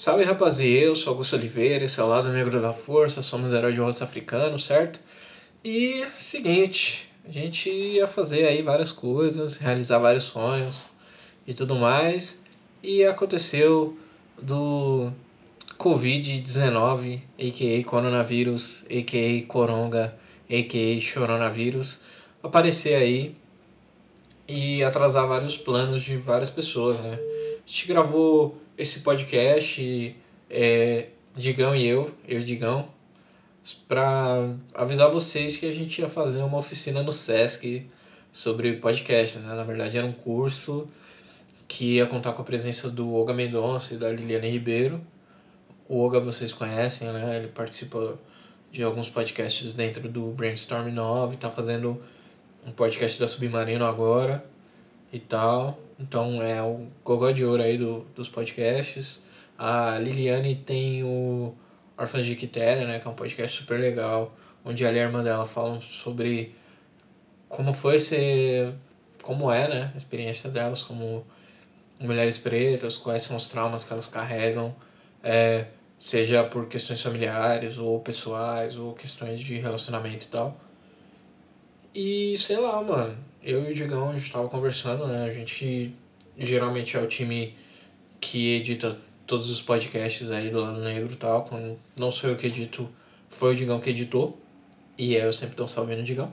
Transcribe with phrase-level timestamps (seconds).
[0.00, 3.74] Salve rapaziada, eu sou Augusto Oliveira, esse é o Lado Negro da Força, somos heróis
[3.74, 5.00] de rosto africano, certo?
[5.64, 10.90] E seguinte, a gente ia fazer aí várias coisas, realizar vários sonhos
[11.44, 12.40] e tudo mais,
[12.80, 13.98] e aconteceu
[14.40, 15.10] do
[15.76, 17.84] Covid-19, a.k.a.
[17.84, 19.46] coronavírus, a.k.a.
[19.48, 20.16] coronga,
[20.48, 21.00] a.k.a.
[21.00, 22.02] choronavírus,
[22.40, 23.34] aparecer aí
[24.46, 27.18] e atrasar vários planos de várias pessoas, né?
[27.18, 30.16] A gente gravou esse podcast,
[30.48, 32.88] é, Digão e eu, eu e Digão,
[33.88, 37.86] para avisar vocês que a gente ia fazer uma oficina no Sesc
[38.30, 39.54] sobre podcast, né?
[39.54, 40.86] Na verdade era um curso
[41.66, 45.00] que ia contar com a presença do Olga Mendonça e da Liliane Ribeiro.
[45.88, 47.36] O Olga vocês conhecem, né?
[47.36, 48.16] Ele participa
[48.70, 52.00] de alguns podcasts dentro do Brainstorm 9, tá fazendo
[52.64, 54.44] um podcast da Submarino agora
[55.12, 55.78] e tal.
[55.98, 59.22] Então é o gogó de ouro aí do, dos podcasts.
[59.58, 61.54] A Liliane tem o
[61.96, 63.00] Orfãs de Quitéria, né?
[63.00, 64.34] Que é um podcast super legal.
[64.64, 66.54] Onde ela e a irmã dela falam sobre
[67.48, 68.74] como foi ser...
[69.22, 69.90] Como é, né?
[69.94, 71.26] A experiência delas como
[71.98, 74.74] mulheres pretas, quais são os traumas que elas carregam.
[75.22, 75.66] É,
[75.98, 80.56] seja por questões familiares ou pessoais ou questões de relacionamento e tal.
[81.92, 85.24] E sei lá, mano, eu e o Digão a gente tava conversando, né?
[85.24, 85.94] A gente
[86.36, 87.54] geralmente é o time
[88.20, 91.44] que edita todos os podcasts aí do Lado Negro e tal.
[91.44, 92.86] Quando não sou eu que edito,
[93.30, 94.38] foi o Digão que editou.
[94.98, 96.32] E eu sempre tô salvando o Digão.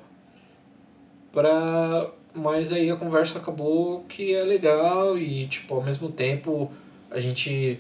[1.32, 2.12] Pra...
[2.34, 6.70] Mas aí a conversa acabou que é legal e, tipo, ao mesmo tempo
[7.10, 7.80] a gente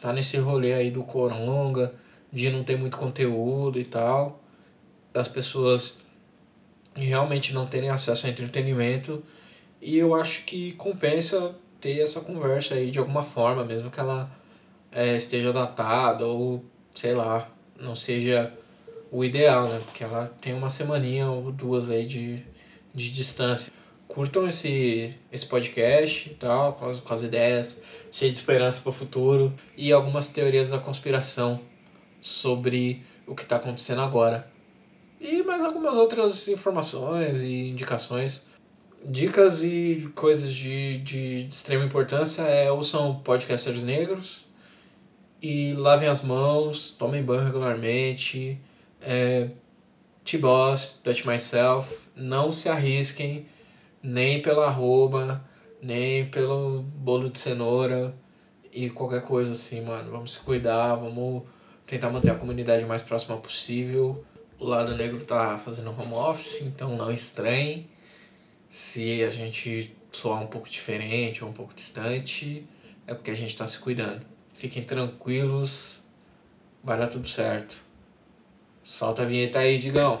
[0.00, 1.94] tá nesse rolê aí do Coronga,
[2.32, 4.40] de não ter muito conteúdo e tal,
[5.12, 6.01] das pessoas
[6.94, 9.22] realmente não terem acesso a entretenimento.
[9.80, 14.30] E eu acho que compensa ter essa conversa aí de alguma forma, mesmo que ela
[14.92, 18.52] é, esteja datada ou sei lá, não seja
[19.10, 19.80] o ideal, né?
[19.84, 22.42] Porque ela tem uma semaninha ou duas aí de,
[22.94, 23.72] de distância.
[24.06, 28.90] Curtam esse, esse podcast e tal, com as, com as ideias, cheio de esperança para
[28.90, 31.60] o futuro e algumas teorias da conspiração
[32.20, 34.50] sobre o que está acontecendo agora.
[35.22, 38.44] E mais algumas outras informações e indicações.
[39.04, 44.46] Dicas e coisas de, de, de extrema importância é ouçam podcasters negros
[45.40, 48.60] e lavem as mãos, tomem banho regularmente.
[49.00, 49.50] É,
[50.24, 53.46] T-Boss, Touch Myself, não se arrisquem
[54.02, 55.44] nem pela arroba,
[55.80, 58.12] nem pelo bolo de cenoura
[58.72, 60.10] e qualquer coisa assim, mano.
[60.10, 61.44] Vamos se cuidar, vamos
[61.86, 64.24] tentar manter a comunidade mais próxima possível.
[64.62, 67.90] O lado negro tá fazendo home office, então não estranhe
[68.68, 72.64] se a gente soar um pouco diferente ou um pouco distante,
[73.04, 74.24] é porque a gente está se cuidando.
[74.54, 76.00] Fiquem tranquilos,
[76.80, 77.82] vai dar tudo certo.
[78.84, 80.20] Solta a vinheta aí, Digão.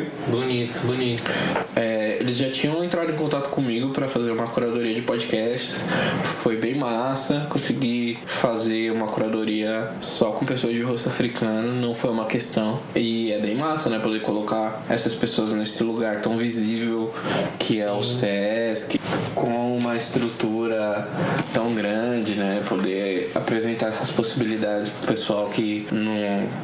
[0.00, 0.06] 24 de maio.
[0.28, 1.34] Bonito, bonito.
[1.76, 5.86] É, eles já tinham entrado em contato comigo para fazer uma curadoria de podcasts.
[6.42, 7.46] Foi bem massa.
[7.48, 12.80] Consegui fazer uma curadoria só com pessoas de rosto africano, não foi uma questão.
[12.94, 13.98] E é bem massa, né?
[13.98, 17.12] Poder colocar essas pessoas nesse lugar tão visível
[17.58, 17.82] que Sim.
[17.82, 19.00] é o Sesc,
[19.34, 21.08] com uma estrutura
[21.52, 22.62] tão grande, né?
[22.68, 25.86] Poder apresentar essas possibilidades pro pessoal que.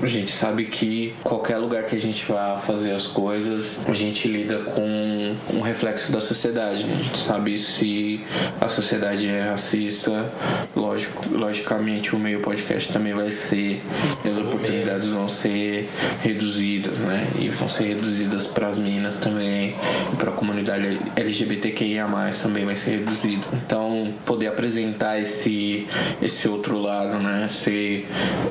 [0.07, 4.29] A gente sabe que qualquer lugar que a gente vá fazer as coisas, a gente
[4.29, 6.85] lida com um reflexo da sociedade.
[6.85, 6.95] Né?
[6.95, 8.21] A gente sabe se
[8.61, 10.33] a sociedade é racista,
[10.77, 13.83] lógico, logicamente o meio podcast também vai ser,
[14.25, 15.89] as oportunidades vão ser
[16.23, 17.27] reduzidas, né?
[17.41, 19.75] E vão ser reduzidas para as minas também,
[20.19, 22.07] para a comunidade LGBTQIA+,
[22.41, 23.43] também vai ser reduzido.
[23.55, 25.89] Então, poder apresentar esse
[26.23, 27.49] esse, outro lado, né?
[27.51, 28.07] Ser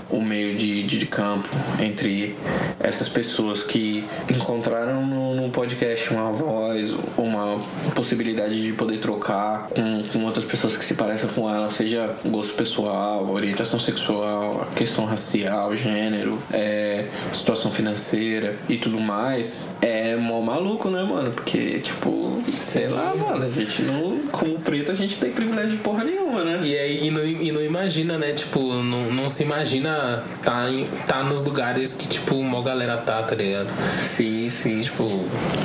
[0.10, 1.45] o meio de, de campo
[1.80, 2.36] entre
[2.80, 7.60] essas pessoas que encontraram no, no podcast uma voz, uma
[7.94, 12.56] possibilidade de poder trocar com, com outras pessoas que se parecem com ela, seja gosto
[12.56, 20.90] pessoal, orientação sexual, questão racial, gênero, é, situação financeira e tudo mais, é mó maluco,
[20.90, 21.32] né, mano?
[21.32, 25.78] Porque, tipo, sei lá, mano, a gente não, como preto, a gente tem privilégio de
[25.78, 26.62] porra nenhuma, né?
[26.64, 28.34] E aí, e não, e não imagina, né?
[28.34, 33.22] Tipo, não, não se imagina tá, em, tá nos lugares que, tipo, uma galera tá,
[33.24, 33.70] tá ligado?
[34.02, 34.82] Sim, sim.
[34.82, 35.04] Tipo,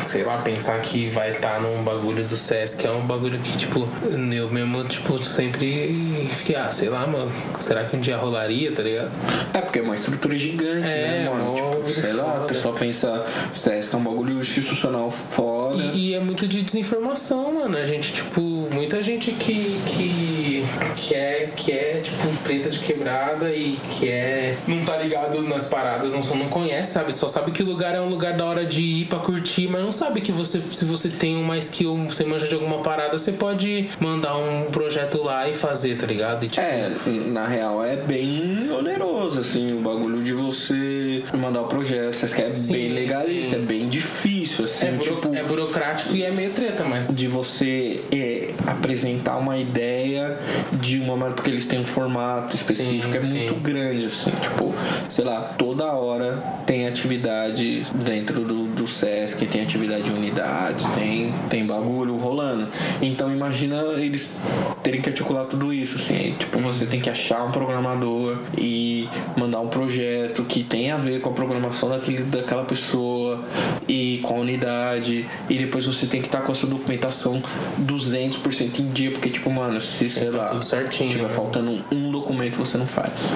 [0.06, 3.56] sei lá, pensar que vai estar tá num bagulho do Sesc é um bagulho que,
[3.56, 3.88] tipo,
[4.34, 8.82] eu mesmo, tipo, sempre fiquei, ah, sei lá, mano, será que um dia rolaria, tá
[8.82, 9.10] ligado?
[9.52, 11.54] É, porque é uma estrutura gigante, É, né, mano?
[11.54, 12.44] Tipo, sei lá, foda.
[12.44, 15.82] a pessoa pensa, Sesc é um bagulho institucional foda.
[15.82, 17.76] E, e é muito de desinformação, mano.
[17.76, 18.40] A gente, tipo,
[18.72, 20.64] muita gente que, que,
[20.96, 24.56] que, é, que é, tipo, preta de quebrada e que é.
[24.66, 27.12] não tá ligado nas paradas, não, só não conhece, sabe?
[27.12, 29.82] Só sabe que o lugar é um lugar da hora de ir pra curtir, mas
[29.82, 33.32] não sabe que você, se você tem uma skill, você manja de alguma parada, você
[33.32, 36.44] pode mandar um projeto lá e fazer, tá ligado?
[36.44, 36.90] E, tipo, É,
[37.26, 42.14] na real é bem oneroso, assim, o bagulho de você mandar o projeto.
[42.16, 43.62] Vocês querem Sim, bem legalista, sim.
[43.62, 45.34] é bem difícil, assim, é, buro- tipo.
[45.34, 47.16] é burocrático e é meio treta, mas.
[47.16, 50.38] de você é, apresentar uma ideia
[50.72, 54.74] de uma maneira, porque eles têm um formato específico, Sim, é muito grande, assim, tipo,
[55.08, 61.32] sei lá, toda hora tem atividade dentro do, do Sesc, tem atividade de unidades, tem,
[61.48, 62.68] tem bagulho rolando.
[63.02, 64.40] Então imagina eles
[64.82, 69.60] terem que articular tudo isso, assim, tipo, você tem que achar um programador e mandar
[69.60, 73.44] um projeto que tem a ver com a programação daquele, daquela pessoa
[73.86, 77.42] e com a unidade, e depois você tem que estar com a sua documentação
[77.80, 81.28] 200% em dia, porque, tipo, mano, se, sei tá lá, certinho, tiver né?
[81.28, 83.30] faltando um documento, você não faz.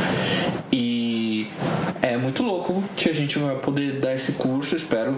[0.73, 0.84] E é
[2.25, 5.17] muito louco que a gente vai poder dar esse curso, espero.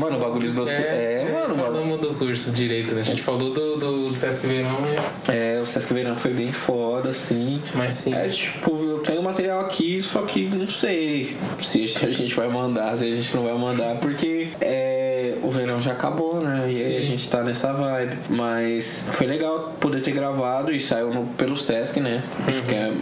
[0.00, 0.72] Mano, o bagulho esgotou.
[0.72, 3.00] É, mano, o bagulho- falamos do curso direito, né?
[3.00, 4.96] A gente falou do, do Sesc Verão, né?
[5.28, 7.62] é, o Sesc Verão foi bem foda, assim.
[7.74, 8.14] mas sim.
[8.14, 12.96] É tipo, eu tenho material aqui, só que não sei se a gente vai mandar,
[12.96, 14.95] se a gente não vai mandar, porque é,
[15.46, 16.64] o verão já acabou, né?
[16.68, 16.96] E aí Sim.
[16.96, 18.16] a gente tá nessa vibe.
[18.28, 22.22] Mas foi legal poder ter gravado e saiu no- pelo Sesc, né?
[22.46, 22.92] Acho que é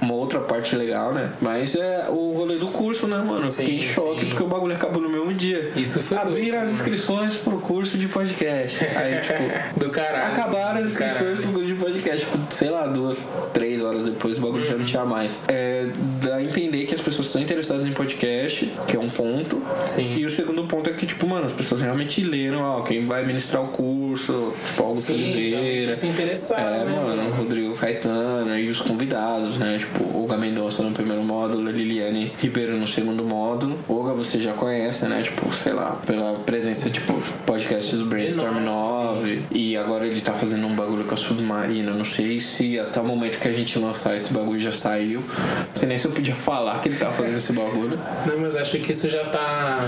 [0.00, 1.30] uma outra parte legal, né?
[1.40, 3.44] Mas é o rolê do curso, né, mano?
[3.44, 4.26] Eu Fiquei em Sim, choque sim.
[4.28, 5.72] porque o bagulho acabou no mesmo dia.
[5.76, 8.84] Isso foi Abriram as inscrições pro curso de podcast.
[8.96, 9.78] Aí, tipo.
[9.78, 10.32] do caralho.
[10.32, 11.42] Acabaram as inscrições caralho.
[11.42, 14.84] pro curso de podcast, tipo, sei lá, duas, três horas depois o bagulho já não
[14.84, 15.40] tinha mais.
[15.48, 15.86] É,
[16.22, 19.60] dá a entender que as pessoas estão interessadas em podcast, que é um ponto.
[19.86, 20.16] Sim.
[20.16, 23.24] E o segundo ponto é que, tipo, mano, as pessoas realmente leram, ó, quem vai
[23.24, 25.94] ministrar o curso, tipo, Augusto Sim, Oliveira.
[25.94, 27.34] se interessaram, É, né, mano, mano?
[27.36, 29.78] Rodrigo Caetano e os convidados, né?
[29.78, 33.78] Tipo, Olga Mendonça no primeiro módulo, Liliane Ribeiro no segundo módulo.
[33.88, 35.22] Olga você já conhece, né?
[35.22, 37.14] Tipo, sei lá, pela presença, tipo,
[37.46, 39.42] podcast do Brainstorm Enorme, 9.
[39.52, 41.92] E agora ele tá fazendo um bagulho com a Submarina.
[41.92, 45.20] Não sei se até o momento que a gente lançar esse bagulho já saiu.
[45.20, 47.98] Não sei nem se eu podia falar que ele tá fazendo esse bagulho.
[48.26, 49.80] Não, mas acho que isso já tá.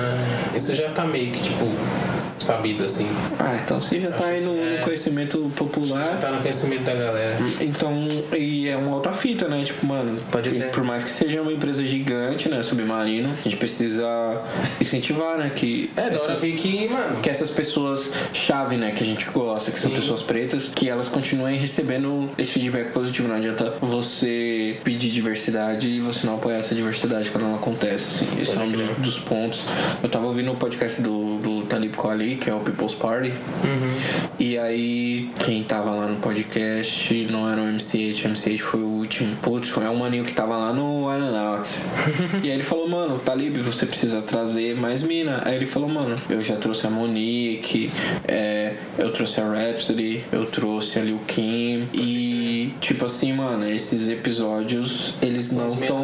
[0.54, 3.08] Isso já tá meio que, tipo, 不 sabido assim.
[3.38, 4.78] Ah, então você já tá aí no, é.
[4.78, 6.04] conhecimento popular.
[6.04, 7.36] Já tá no conhecimento da galera.
[7.60, 9.62] Então, e é uma outra fita, né?
[9.64, 10.70] Tipo, mano, Pode crer.
[10.70, 12.62] por mais que seja uma empresa gigante, né?
[12.62, 14.06] Submarino, a gente precisa
[14.80, 15.50] incentivar, né?
[15.54, 17.20] Que É, da hora que, mano.
[17.22, 18.92] que essas pessoas chave, né?
[18.92, 19.96] Que a gente gosta, que são Sim.
[19.96, 23.28] pessoas pretas, que elas continuem recebendo esse feedback positivo.
[23.28, 28.40] Não adianta você pedir diversidade e você não apoiar essa diversidade quando ela acontece, assim.
[28.40, 29.64] Esse é um Pode dos, dos pontos.
[30.02, 33.30] Eu tava ouvindo o podcast do, do Talib Kweli, que é o People's Party.
[33.30, 34.30] Uhum.
[34.38, 38.86] E aí, quem tava lá no podcast não era o MCH, o MCH foi o
[38.86, 39.36] último.
[39.36, 41.70] Putz, foi um maninho que tava lá no Island Out.
[42.42, 45.42] e aí ele falou, mano, Talib, você precisa trazer mais mina.
[45.44, 47.90] Aí ele falou, mano, eu já trouxe a Monique,
[48.26, 51.88] é, eu trouxe a Rhapsody, eu trouxe a Lil Kim.
[51.92, 55.98] E, tipo assim, mano, esses episódios, eles não estão.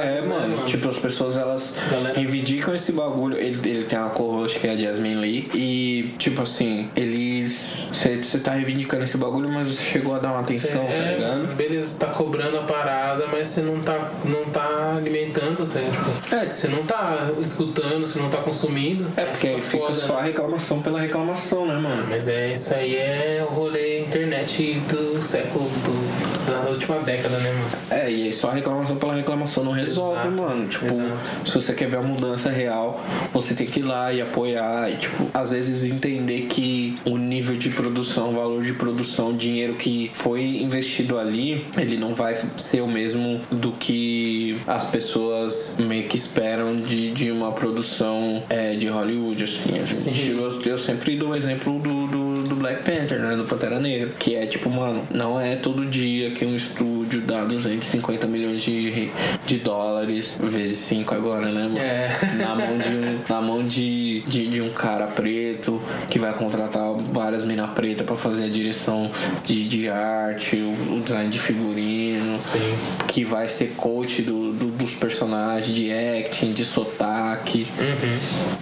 [0.00, 0.66] É, né, mano, mano?
[0.66, 3.36] tipo, as pessoas elas Galera- reivindicam esse bagulho.
[3.36, 5.50] Ele, ele tem uma co-host que é a Jasmine Lee.
[5.64, 7.88] E, tipo assim, eles.
[7.92, 11.14] Você tá reivindicando esse bagulho, mas você chegou a dar uma atenção, Cê- tá é,
[11.14, 11.54] ligado?
[11.54, 15.78] beleza, você tá cobrando a parada, mas você não tá, não tá alimentando, tá?
[15.80, 16.56] Tipo, É.
[16.56, 19.06] você não tá escutando, você não tá consumindo.
[19.16, 20.28] É porque aí fica foda, só a né?
[20.28, 22.06] reclamação pela reclamação, né, mano?
[22.10, 27.52] Mas é isso aí é o rolê internet do século do, da última década, né,
[27.52, 27.70] mano?
[27.88, 30.66] É, e aí só a reclamação pela reclamação não resolve, Exato, mano.
[30.66, 31.18] Tipo, exato.
[31.48, 33.00] se você quer ver a mudança real,
[33.32, 34.90] você tem que ir lá e apoiar.
[34.90, 39.34] E, tipo, às vezes entender que o nível de produção, o valor de produção, o
[39.34, 45.76] dinheiro que foi investido ali, ele não vai ser o mesmo do que as pessoas
[45.78, 49.78] meio que esperam de, de uma produção é, de Hollywood, assim.
[49.78, 52.21] A gente, eu, eu sempre dou o exemplo do, do
[52.62, 53.36] Black Panther, né?
[53.36, 54.10] Do Pantera Negra.
[54.18, 59.10] Que é tipo, mano, não é todo dia que um estúdio dá 250 milhões de,
[59.46, 61.78] de dólares, vezes 5 agora, né, mano?
[61.78, 62.10] É.
[62.38, 66.92] Na mão de um, na mão de, de, de um cara preto que vai contratar
[67.12, 69.10] várias minas pretas pra fazer a direção
[69.44, 72.74] de, de arte, o, o design de figurino, Sim.
[73.08, 77.66] que vai ser coach do, do- dos personagens, de acting, de sotaque,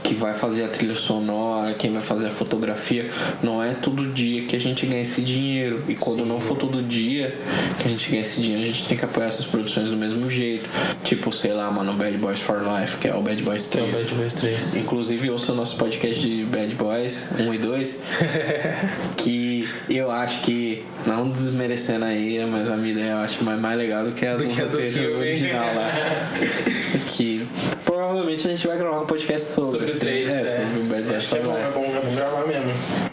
[0.03, 3.11] que vai fazer a trilha sonora, quem vai fazer a fotografia.
[3.43, 5.83] Não é todo dia que a gente ganha esse dinheiro.
[5.89, 7.37] E quando não for todo dia
[7.79, 10.31] que a gente ganha esse dinheiro, a gente tem que apoiar essas produções do mesmo
[10.31, 10.69] jeito.
[11.05, 13.83] Tipo, sei lá, mano, Bad Boys for Life, que é o Bad Boys Que é
[13.83, 14.05] o 3.
[14.05, 14.77] Bad Boys 3.
[14.77, 18.03] Inclusive, ouça o nosso podcast de Bad Boys 1 e 2,
[19.17, 23.79] que eu acho que, não desmerecendo aí, mas a minha ideia eu acho mais, mais
[23.79, 25.17] legal do que a do, que a do filme.
[25.17, 25.91] original lá.
[27.13, 27.47] que
[27.85, 29.71] provavelmente a gente vai gravar um podcast sobre.
[29.71, 30.31] Sobre o assim, 3.
[30.31, 33.10] É, sobre o Bad Acho que é bom, é bom, é bom gravar mesmo.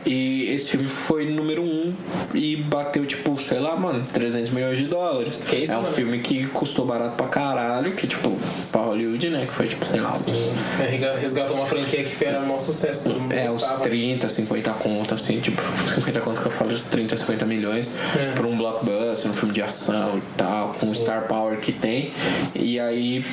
[0.57, 1.93] Esse filme foi número 1 um
[2.33, 5.43] e bateu, tipo, sei lá, mano, 300 milhões de dólares.
[5.47, 5.93] Que isso, é um mano?
[5.93, 8.35] filme que custou barato pra caralho, que, tipo,
[8.71, 9.45] pra Hollywood, né?
[9.45, 10.49] Que foi, tipo, sei lá, uns
[10.79, 13.81] É, Resgatou uma franquia que era um maior sucesso, todo mundo É, uns gostava.
[13.81, 15.61] 30, 50 conto, assim, tipo,
[15.93, 18.31] 50 conto que eu falo, 30, 50 milhões É.
[18.31, 22.11] pra um blockbuster, um filme de ação e tal, com o Star Power que tem.
[22.55, 23.23] E aí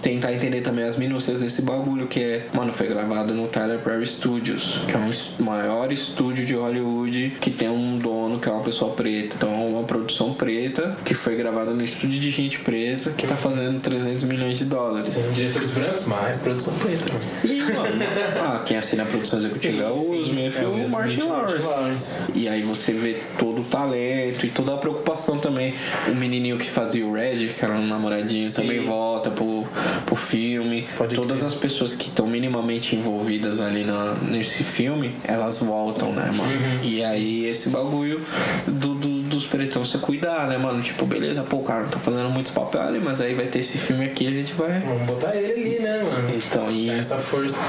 [0.00, 4.06] tentar entender também as minúcias desse bagulho que é, mano, foi gravado no Tyler Perry
[4.06, 5.10] Studios, que é um
[5.44, 9.34] maior estúdio de Hollywood que tem um dono que é uma pessoa preta.
[9.36, 13.36] Então é uma produção preta que foi gravada no estúdio de gente preta que tá
[13.36, 15.06] fazendo 300 milhões de dólares.
[15.06, 17.12] Sim, diretores brancos, mas produção preta.
[17.12, 17.20] né?
[17.20, 17.82] Sim, mano.
[18.44, 21.22] Ah, quem assina a produção executiva é o Will Smith e É o Martin e
[21.22, 21.66] o Lawrence.
[21.66, 22.22] Lawrence.
[22.34, 25.74] E aí você vê todo o talento e toda a preocupação também.
[26.08, 28.62] O menininho que fazia o Red, que era um namoradinho, Sim.
[28.62, 29.61] também volta pro,
[30.06, 30.86] pro filme.
[30.96, 31.46] Pode Todas crer.
[31.48, 36.42] as pessoas que estão minimamente envolvidas ali na, nesse filme, elas voltam, né, mano?
[36.52, 36.78] Uhum.
[36.82, 38.20] e aí esse bagulho
[38.66, 39.11] do, do-
[39.42, 40.80] dos pretão você cuidar, né, mano?
[40.82, 43.58] Tipo, beleza, pô, o cara não tá fazendo muitos papéis ali, mas aí vai ter
[43.60, 44.80] esse filme aqui, a gente vai.
[44.80, 46.30] Vamos botar ele ali, né, mano?
[46.34, 47.64] Então, e Dá essa força.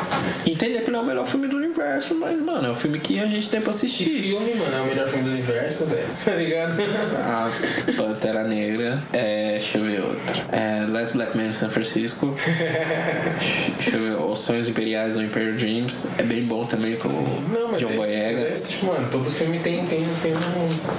[0.45, 3.19] entender que não é o melhor filme do universo, mas, mano, é o filme que
[3.19, 4.05] a gente tem pra Que assistir.
[4.05, 6.03] filme, mano, é o melhor filme do universo, velho.
[6.23, 6.73] Tá ligado?
[6.81, 7.49] A
[7.97, 10.43] Pantera Negra, é, deixa eu ver outra.
[10.51, 12.33] É, Last Black Man San Francisco.
[13.77, 16.07] deixa eu ver, Os Sonhos Imperiais ou Imperial Dreams.
[16.17, 18.42] É bem bom também com o John é, Boyega.
[18.53, 20.97] É, tipo, mano, todo filme tem, tem, tem uns,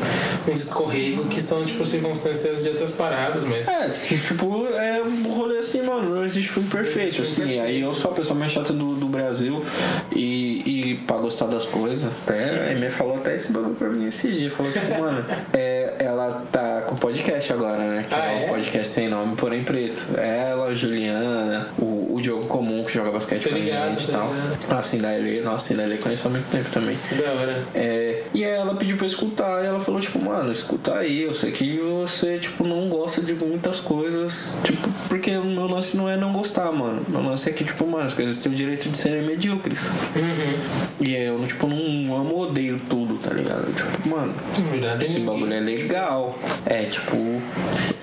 [0.49, 3.69] uns escorregos que são, tipo, circunstâncias de outras paradas, mas...
[3.69, 7.61] É, tipo, é um rolê assim, mano, não existe filme perfeito, existe filme assim.
[7.61, 9.65] Aí eu sou a pessoa mais chata do, do Brasil
[10.13, 12.11] e, e pra gostar das coisas.
[12.25, 14.53] Até a Emê falou até esse bagulho pra mim esses dias.
[14.53, 18.05] Falou, tipo, mano, é, ela tá com podcast agora, né?
[18.09, 18.49] Que Ah, é um é?
[18.49, 20.19] podcast sem nome, porém preto.
[20.19, 24.13] Ela, a Juliana, o, o Diogo Comum, que joga basquete com a ligado, gente e
[24.13, 24.33] tal.
[24.33, 24.79] ligado.
[24.79, 26.97] A Cindaile, nossa, a Cindaile conheço há muito tempo também.
[27.11, 27.65] Da hora.
[27.75, 31.35] É, e aí ela pediu pra escutar e ela falou, tipo, mano, escuta aí, eu
[31.35, 36.09] sei que você, tipo, não gosta de muitas coisas, tipo, porque o meu lance não
[36.09, 37.03] é não gostar, mano.
[37.09, 39.81] Meu lance é que, tipo, mano, as coisas têm o direito de serem medíocres.
[40.17, 40.59] Uhum.
[41.01, 43.73] E aí eu, tipo, não amo odeio tudo, tá ligado?
[43.73, 44.35] Tipo, mano,
[44.71, 46.39] verdade, esse bagulho é legal.
[46.67, 47.41] É, tipo,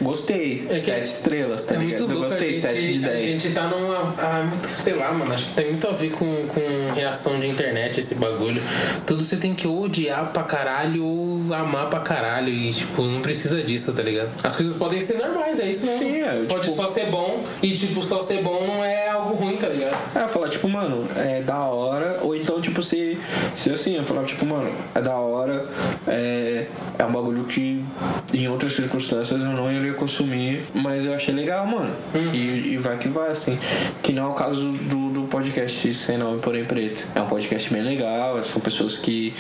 [0.02, 0.68] gostei.
[0.70, 2.02] É sete estrelas, tá é ligado?
[2.02, 3.34] muito Eu gostei, a gente, sete de A dez.
[3.42, 4.14] gente tá numa.
[4.18, 5.34] Ah, muito, sei lá, mano.
[5.34, 8.62] Acho que tem muito a ver com, com reação de internet, esse bagulho.
[9.06, 12.50] Tudo você tem que odiar pra caralho ou amar pra caralho.
[12.50, 14.30] E, tipo, não precisa disso, tá ligado?
[14.44, 16.00] As coisas podem ser normais, é isso mesmo.
[16.00, 19.36] Sim, é, Pode tipo- só ser bom e, tipo, só ser bom não é algo
[19.36, 19.96] ruim, tá ligado?
[20.16, 22.20] É, falar, tipo, mano, é da hora.
[22.22, 23.18] Ou então, tipo, se,
[23.56, 25.66] se assim, eu falar, tipo, mano, é da hora.
[26.08, 26.66] É,
[27.00, 27.86] é um bagulho que
[28.34, 31.92] em outras circunstâncias eu não iria consumir, mas eu achei legal, mano.
[32.34, 33.58] E, e vai que vai, assim.
[34.04, 35.11] Que não é o caso do
[35.42, 37.08] podcast Sem Nome Porém Preto.
[37.16, 39.34] É um podcast bem legal, são pessoas que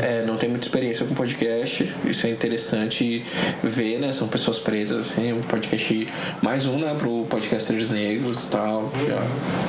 [0.00, 1.92] é, não têm muita experiência com podcast.
[2.04, 3.24] Isso é interessante
[3.60, 4.12] ver, né?
[4.12, 6.08] São pessoas pretas, assim, um podcast
[6.40, 8.92] mais um, né, pro podcasters negros e tal.
[9.08, 9.26] Já,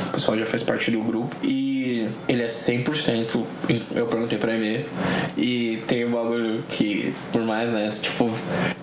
[0.10, 1.36] o pessoal já faz parte do grupo.
[1.44, 3.46] E ele 100%.
[3.70, 4.86] em- Eu perguntei pra ele.
[5.38, 7.88] E tem um bagulho que, por mais, né?
[8.02, 8.32] Tipo,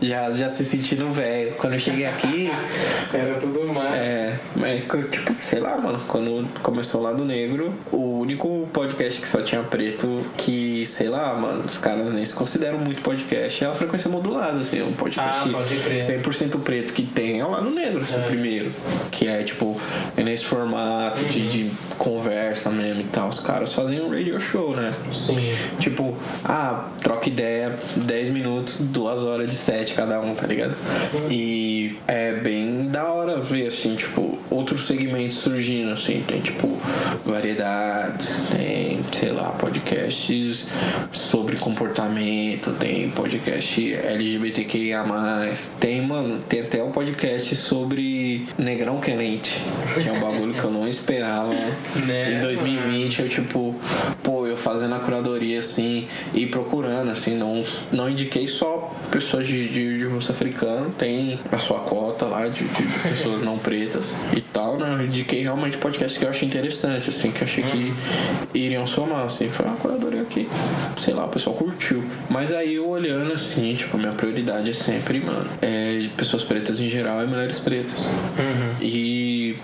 [0.00, 1.52] já, já se sentindo velho.
[1.56, 2.50] Quando eu cheguei aqui.
[3.12, 3.94] Era tudo mais.
[3.94, 9.28] É, mas tipo, sei lá, mano, quando começou lá do negro, o único podcast que
[9.28, 13.66] só tinha preto que, sei lá, mano, os caras nem se consideram muito podcast é
[13.66, 16.02] a frequência modulada, assim, um podcast Ah, pode crer.
[16.02, 18.72] 100% preto que tem é lá no negro, assim, primeiro.
[19.10, 19.80] Que é, tipo,
[20.16, 24.74] é nesse formato de, de conversa mesmo, e tal, os caras fazem um radio show,
[24.74, 24.92] né?
[25.10, 25.36] Sim.
[25.78, 30.74] Tipo, ah, troca ideia, 10 minutos, 2 horas de set cada um, tá ligado?
[31.30, 36.78] E é bem da hora ver, assim, tipo, outros segmentos surgindo, assim, tem tipo
[37.24, 40.66] variedades, tem, sei lá, podcasts
[41.12, 45.04] sobre comportamento, tem podcast LGBTQIA,
[45.80, 49.60] tem, mano, tem até um podcast sobre Negrão Querente,
[50.02, 51.54] que é um bagulho que eu não esperava.
[52.06, 57.62] Né, em 2020 eu tipo, pô, eu fazendo a curadoria assim e procurando, assim, não,
[57.92, 62.64] não indiquei só pessoas de, de, de rosto africano, tem a sua cota lá de,
[62.64, 64.96] de pessoas não pretas e tal, né?
[64.98, 67.94] Eu indiquei realmente podcasts que eu achei interessante, assim, que eu achei que
[68.54, 70.48] iriam somar, assim, foi uma curadoria que,
[70.98, 72.02] sei lá, o pessoal curtiu.
[72.28, 76.78] Mas aí eu olhando assim, tipo, minha prioridade é sempre, mano, é de pessoas pretas
[76.78, 78.10] em geral e mulheres pretas.
[78.80, 79.15] E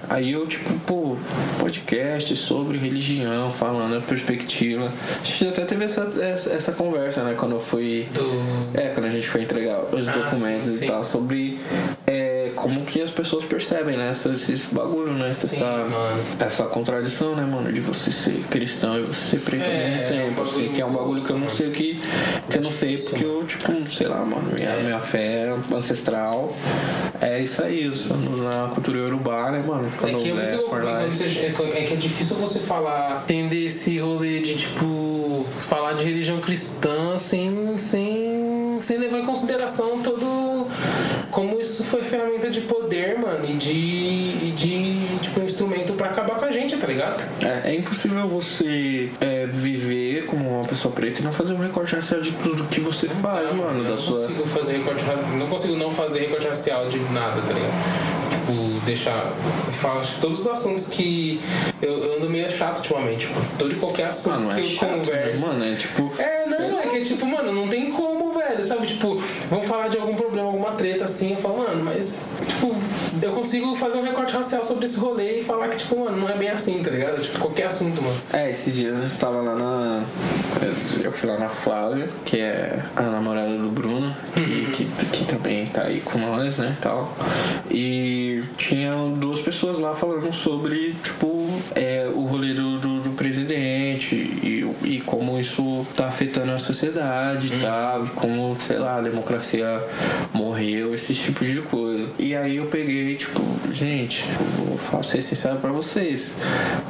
[0.09, 1.17] aí eu, tipo, pô,
[1.59, 4.91] podcast sobre religião, falando a perspectiva.
[5.21, 8.09] A gente até teve essa, essa, essa conversa, né, quando eu fui.
[8.13, 8.79] Do...
[8.79, 10.87] É, quando a gente foi entregar os Ah, documentos sim, e sim.
[10.87, 11.59] tal, sobre
[12.07, 14.11] é, como que as pessoas percebem, né?
[14.11, 15.35] Essa, esses bagulho, né?
[15.39, 16.23] Sim, essa, mano.
[16.41, 17.73] essa contradição, né, mano?
[17.73, 20.69] De você ser cristão e você ser preto É, ao mesmo é um tempo, assim,
[20.69, 22.01] que é um bagulho que eu não sei o que.
[22.51, 24.83] Que eu não sei porque eu, tipo, sei lá, mano, minha, É.
[24.83, 26.55] minha fé ancestral
[27.21, 29.87] é isso aí, estamos na cultura urubá, né, mano?
[30.03, 33.67] É que é muito louco, quando você- é é que é difícil você falar, entender
[33.67, 40.67] esse rolê de, tipo, falar de religião cristã sem, sem, sem levar em consideração todo
[41.33, 46.09] como isso foi ferramenta de poder, mano, e de, e de tipo, um instrumento pra
[46.11, 47.21] acabar com a gente, tá ligado?
[47.45, 51.97] É, é impossível você é, viver como uma pessoa preta e não fazer um recorte
[51.97, 54.15] racial de tudo que você faz, Não, mano, eu não sua.
[54.21, 55.05] consigo fazer recorte
[55.39, 57.73] não consigo não fazer recorte racial de nada, tá ligado?
[58.31, 59.33] Tipo, deixar.
[59.67, 61.41] Eu falo, acho que todos os assuntos que.
[61.81, 64.65] Eu, eu ando meio chato ultimamente, tipo, todo e qualquer assunto Ah, não que é
[64.65, 64.97] eu chato, né?
[64.99, 65.47] converso.
[65.47, 66.12] mano, é tipo.
[66.19, 68.87] É, não, é que tipo, mano, não tem como, velho, sabe?
[68.87, 72.75] Tipo, vão falar de algum problema, alguma treta assim, eu falo, mano, mas, tipo,
[73.21, 76.28] eu consigo fazer um recorte racial sobre esse rolê e falar que, tipo, mano, não
[76.28, 77.21] é bem assim, tá ligado?
[77.21, 78.16] Tipo, qualquer assunto, mano.
[78.33, 80.04] É, esses dias a gente tava lá na.
[81.02, 85.67] Eu fui lá na Flávia, que é a namorada do Bruno, que, que, que também
[85.67, 86.76] tá aí com nós, né?
[86.80, 87.17] Tal.
[87.71, 94.15] E tinham duas pessoas lá falando sobre, tipo, é, o rolê do, do, do presidente
[94.82, 99.82] e, como isso tá afetando a sociedade e tal, como, sei lá, a democracia
[100.32, 102.06] morreu, esse tipo de coisa.
[102.19, 106.41] E aí eu peguei, tipo, gente, eu vou ser sincero pra vocês.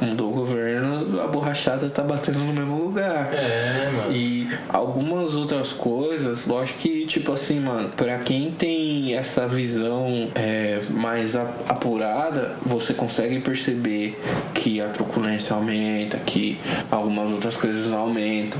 [0.01, 3.33] Mudou o governo, a borrachada tá batendo no mesmo lugar.
[3.33, 4.11] É, mano.
[4.15, 10.81] E algumas outras coisas, lógico que, tipo assim, mano, pra quem tem essa visão é,
[10.89, 14.19] mais apurada, você consegue perceber
[14.53, 16.59] que a truculência aumenta, que
[16.91, 18.59] algumas outras coisas aumentam.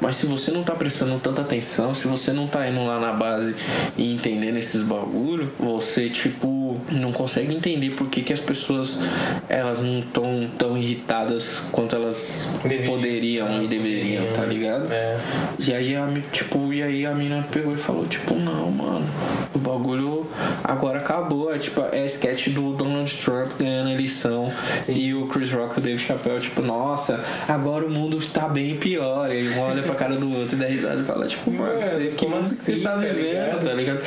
[0.00, 3.12] Mas se você não tá prestando tanta atenção, se você não tá indo lá na
[3.12, 3.54] base
[3.96, 8.98] e entendendo esses bagulho, você, tipo, não consegue entender por que, que as pessoas
[9.48, 14.92] elas não estão tão irritadas quanto elas Deveriam poderiam estar, e deveriam, tá ligado?
[14.92, 15.18] É.
[15.58, 19.06] E aí a, tipo, e aí a mina pegou e falou, tipo, não, mano,
[19.54, 20.26] o bagulho
[20.62, 21.54] agora acabou.
[21.54, 24.96] É tipo, é sketch do Donald Trump ganhando a eleição Sim.
[24.96, 28.76] e o Chris Rock e o Dave Chappelle, tipo, nossa, agora o mundo tá bem
[28.76, 29.30] pior.
[29.32, 31.84] E um olha pra cara do outro e dá risada e fala, tipo, mano, Mano,
[31.84, 34.02] você, que mundo que você assim, está tá vivendo, tá ligado?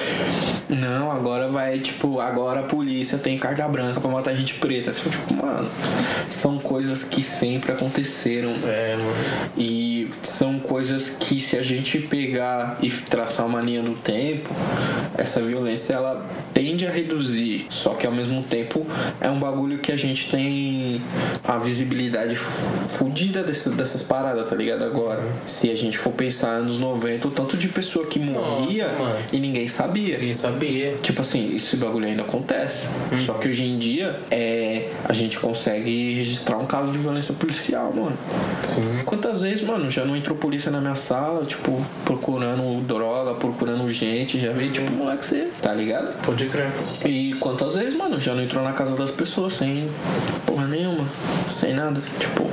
[0.69, 4.91] Não, agora vai, tipo, agora a polícia tem carta branca pra matar gente preta.
[4.91, 5.69] Tipo, mano,
[6.29, 8.53] são coisas que sempre aconteceram.
[8.65, 9.15] É, mano.
[9.57, 14.53] E são coisas que se a gente pegar e traçar uma linha do tempo,
[15.17, 17.67] essa violência ela tende a reduzir.
[17.69, 18.85] Só que ao mesmo tempo
[19.19, 20.88] é um bagulho que a gente tem
[21.43, 24.83] a visibilidade fodida dessas, dessas paradas, tá ligado?
[24.83, 29.19] Agora, se a gente for pensar nos 90, o tanto de pessoa que morria mano.
[29.31, 30.17] e ninguém sabia.
[30.17, 30.97] Ninguém sabia.
[31.01, 32.87] Tipo assim, esse bagulho ainda acontece.
[33.11, 33.19] Uhum.
[33.19, 37.91] Só que hoje em dia é, a gente consegue registrar um caso de violência policial,
[37.93, 38.17] mano.
[38.63, 39.01] Sim.
[39.05, 44.39] Quantas vezes, mano, já não entrou polícia na minha sala, tipo, procurando droga, procurando gente,
[44.39, 46.13] já veio, tipo, moleque, você, tá ligado?
[46.21, 46.71] Pode crer.
[47.05, 49.89] E quantas vezes, mano, já não entrou na casa das pessoas sem
[50.45, 50.88] porra nenhuma,
[51.59, 52.49] sem nada, tipo,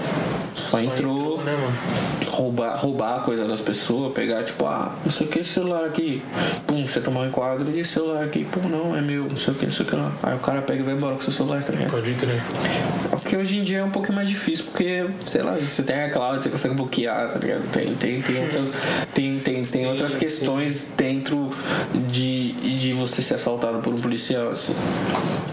[0.54, 2.06] Só, entrou, né, mano?
[2.36, 5.84] roubar, roubar a coisa das pessoas, pegar, tipo, ah, não sei o que, esse celular
[5.84, 6.22] aqui.
[6.66, 9.54] Pum, você tomar um enquadro e esse celular aqui, pum, não, é meu, não sei
[9.54, 10.12] o que, não sei o que lá.
[10.22, 11.90] Aí o cara pega e vai embora com seu celular, tá ligado?
[11.90, 12.42] Pode crer.
[13.10, 16.10] Porque hoje em dia é um pouco mais difícil, porque, sei lá, você tem a
[16.10, 17.62] cloud, você consegue bloquear, tá ligado?
[17.72, 18.70] Tem, tem, tem outras,
[19.14, 20.18] tem, tem, tem Sim, outras sim.
[20.18, 21.50] questões dentro
[22.10, 24.74] de, de você ser assaltado por um policial, assim,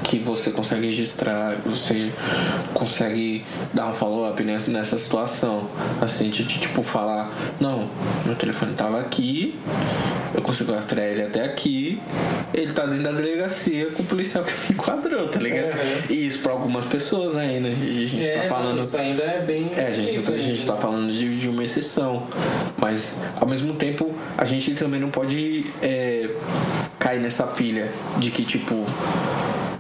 [0.03, 2.11] que você consegue registrar, que você
[2.73, 5.69] consegue dar um follow-up nessa, nessa situação.
[6.01, 7.89] Assim, de, de, tipo falar, não,
[8.25, 9.57] meu telefone tava aqui,
[10.33, 12.01] eu consigo rastrear ele até aqui,
[12.53, 15.65] ele tá dentro da delegacia com o policial que me enquadrou, tá ligado?
[15.65, 16.03] Uhum.
[16.09, 18.79] E isso pra algumas pessoas ainda, a gente É, tá falando.
[18.79, 19.71] isso ainda é bem.
[19.75, 22.27] É, a gente, a gente tá falando de, de uma exceção.
[22.77, 26.29] Mas, ao mesmo tempo, a gente também não pode é,
[26.99, 28.85] cair nessa pilha de que, tipo,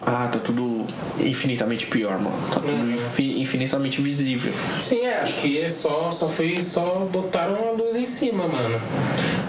[0.05, 0.85] ah, tá tudo
[1.19, 2.35] infinitamente pior, mano.
[2.51, 2.95] Tá tudo Uhum.
[2.95, 4.53] infi- infinitamente visível.
[4.81, 8.79] Sim, é, acho que é só, só foi, só botaram a luz em cima, mano.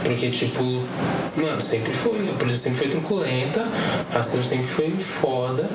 [0.03, 0.63] Porque, tipo,
[1.37, 3.67] mano, sempre foi, a polícia sempre foi truculenta,
[4.13, 5.69] racismo sempre foi foda.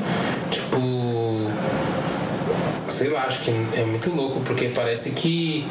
[2.99, 5.65] Sei lá, acho que é muito louco, porque parece que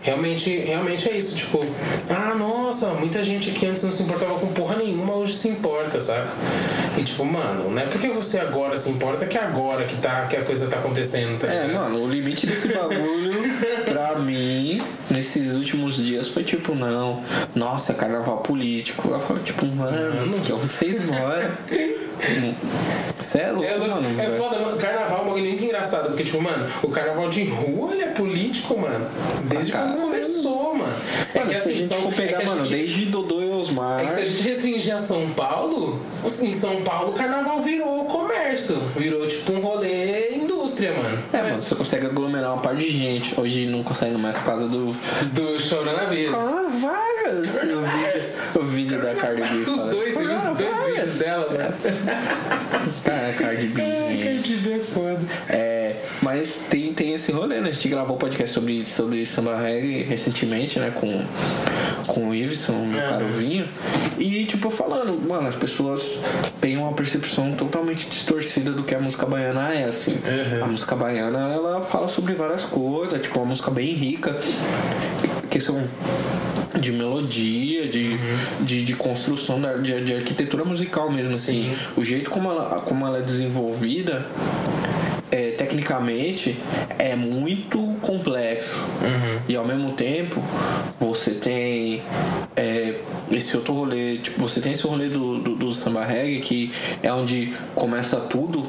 [0.00, 1.64] realmente, realmente é isso, tipo,
[2.10, 6.00] ah, nossa, muita gente que antes não se importava com porra nenhuma, hoje se importa,
[6.00, 6.32] saca?
[6.98, 10.26] E tipo, mano, não é porque você agora se importa que é agora que, tá,
[10.26, 11.82] que a coisa tá acontecendo, tá É, ligado?
[11.84, 13.30] mano, o limite desse bagulho,
[13.84, 14.61] pra mim,
[15.72, 17.22] últimos dias, foi tipo, não,
[17.54, 19.08] nossa, carnaval político.
[19.10, 21.50] Eu falo, tipo, mano, que onde vocês moram?
[23.18, 24.20] Você é louco, É, mano.
[24.20, 24.76] é foda, mano.
[24.76, 28.08] Carnaval é um bagulho muito engraçado, porque, tipo, mano, o carnaval de rua ele é
[28.08, 29.06] político, mano.
[29.44, 30.92] Desde quando começou, mano.
[31.34, 33.04] É Mano, que se a assim, gente for é pegar, que a mano, gente- desde
[33.06, 34.02] Dodô e Osmar.
[34.02, 37.60] É que se a gente restringir a São Paulo, assim, em São Paulo o carnaval
[37.60, 38.76] virou comércio.
[38.96, 40.41] Virou tipo um rolê
[40.86, 41.08] indústria, mano.
[41.32, 43.38] É, mano, Mas você consegue aglomerar uma parte de gente.
[43.40, 44.92] Hoje não consegue mais por causa do.
[44.92, 46.34] do coronavírus.
[46.34, 47.54] Ah, várias!
[47.56, 49.70] O vídeo, o vídeo da Cardi B.
[49.70, 51.74] Os dois, os "Ah, dois várias." vídeos dela, mano.
[53.04, 54.52] Tá, Cardi B, gente.
[54.62, 55.18] B é foda.
[55.48, 55.71] É,
[56.92, 57.70] tem, esse rolê, né?
[57.70, 60.90] A gente gravou podcast sobre, sobre samba reggae recentemente, né?
[60.94, 61.24] Com,
[62.06, 63.08] com o Iveson, meu Aham.
[63.08, 63.68] caro vinho.
[64.18, 66.22] E, tipo, falando, mano, as pessoas
[66.60, 70.12] têm uma percepção totalmente distorcida do que a música baiana é, assim.
[70.12, 70.64] Uhum.
[70.64, 74.38] A música baiana, ela fala sobre várias coisas, tipo, uma música bem rica,
[75.50, 75.82] questão
[76.78, 78.16] de melodia, de,
[78.60, 81.70] de, de construção da, de, de arquitetura musical mesmo, assim.
[81.70, 81.76] Sim.
[81.96, 84.26] O jeito como ela, como ela é desenvolvida
[84.98, 85.01] é,
[85.72, 86.56] tecnicamente
[86.98, 88.78] é muito complexo.
[89.48, 90.42] E ao mesmo tempo
[91.00, 92.02] você tem
[92.54, 92.91] é,
[93.32, 97.12] esse outro rolê tipo você tem esse rolê do, do, do samba reggae que é
[97.12, 98.66] onde começa tudo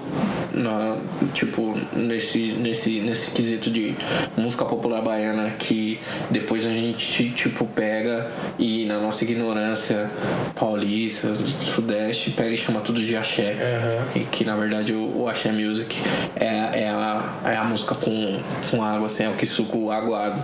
[0.54, 0.98] na,
[1.34, 3.96] tipo nesse, nesse, nesse quesito de
[4.38, 6.00] música popular baiana que
[6.30, 10.10] depois a gente tipo pega e na nossa ignorância
[10.56, 14.08] paulista do sudeste pega e chama tudo de axé Aham.
[14.16, 15.96] e que na verdade o, o Axé Music
[16.36, 20.42] é, é, a, é a música com, com água, assim, é o que suco aguado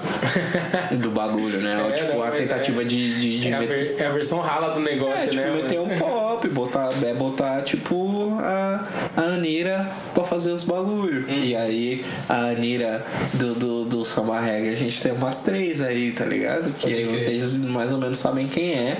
[0.97, 1.88] do bagulho, né?
[1.89, 4.13] É, tipo, não, a mas tentativa é- de, de, de É a, ver- é a
[4.13, 5.52] versão rala do É, negócio, tipo, né?
[5.52, 11.26] meter um pop, botar, é, botar tipo a, a Anira pra fazer os bagulho.
[11.30, 11.41] Hum.
[11.43, 16.12] E aí a Anira do, do, do Samba Reggae, a gente tem umas três aí,
[16.12, 16.72] tá ligado?
[16.74, 17.17] Que Pode aí crer.
[17.17, 18.98] vocês mais ou menos sabem quem é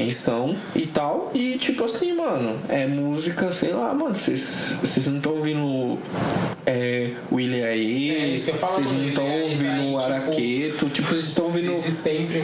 [0.00, 1.30] quem são e tal.
[1.34, 5.98] E tipo assim, mano, é música, sei lá, mano, vocês não estão ouvindo
[6.66, 9.98] é, William aí, É isso que eu falo, vocês não estão tá ouvindo aí, tipo,
[9.98, 11.74] Araqueto, tipo, vocês estão ouvindo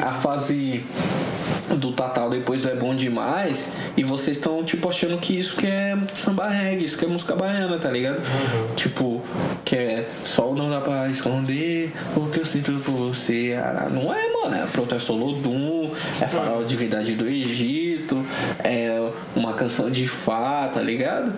[0.02, 0.84] a fase
[1.74, 5.66] do Tatal depois do É Bom Demais e vocês estão tipo achando que isso que
[5.66, 8.20] é samba reggae, isso que é música baiana, tá ligado?
[8.76, 9.22] Tipo,
[9.64, 13.56] que é sol não dá pra esconder o que eu sinto por você.
[13.90, 15.90] Não é, mano, é protesto Lodum,
[16.20, 18.24] é farol de divindade do Egito,
[18.62, 21.32] é uma canção de Fá, tá ligado?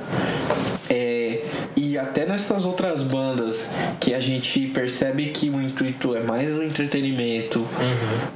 [0.90, 1.44] É,
[1.76, 3.70] e até nessas outras bandas
[4.00, 7.66] que a gente percebe que o intuito é mais um entretenimento,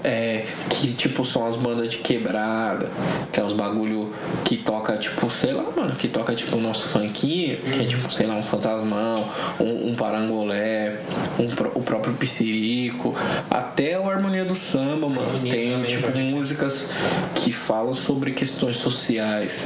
[0.04, 2.90] é, que tipo são as bandas de quebrada,
[3.32, 4.12] que é os bagulho
[4.44, 8.12] que toca tipo, sei lá, mano, que toca tipo o nosso funkinho, que é tipo,
[8.12, 11.00] sei lá, um fantasmão, um, um parangolé,
[11.38, 13.14] um, o próprio piscirico,
[13.50, 15.22] até o harmonia do samba, mano.
[15.22, 16.90] Harmonia Tem também, tipo pode músicas
[17.34, 19.64] que falam sobre questões sociais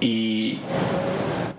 [0.00, 0.58] e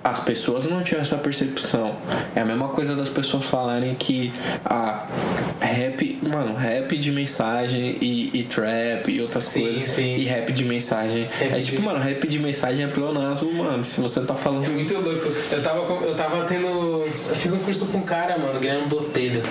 [0.03, 1.95] as pessoas não tinham essa percepção.
[2.35, 4.31] É a mesma coisa das pessoas falarem que
[4.65, 5.05] a
[5.59, 9.89] rap mano, rap de mensagem e, e trap e outras Sim, coisas.
[9.89, 10.15] sim.
[10.17, 11.27] E rap de mensagem.
[11.37, 13.83] Rap é de tipo, mano, rap de mensagem é pleonasmo, mano.
[13.83, 14.65] Se você tá falando.
[14.65, 15.27] É muito louco.
[15.51, 16.67] Eu tava, eu tava tendo.
[16.67, 19.41] Eu fiz um curso com um cara, mano, Guilherme Botelho.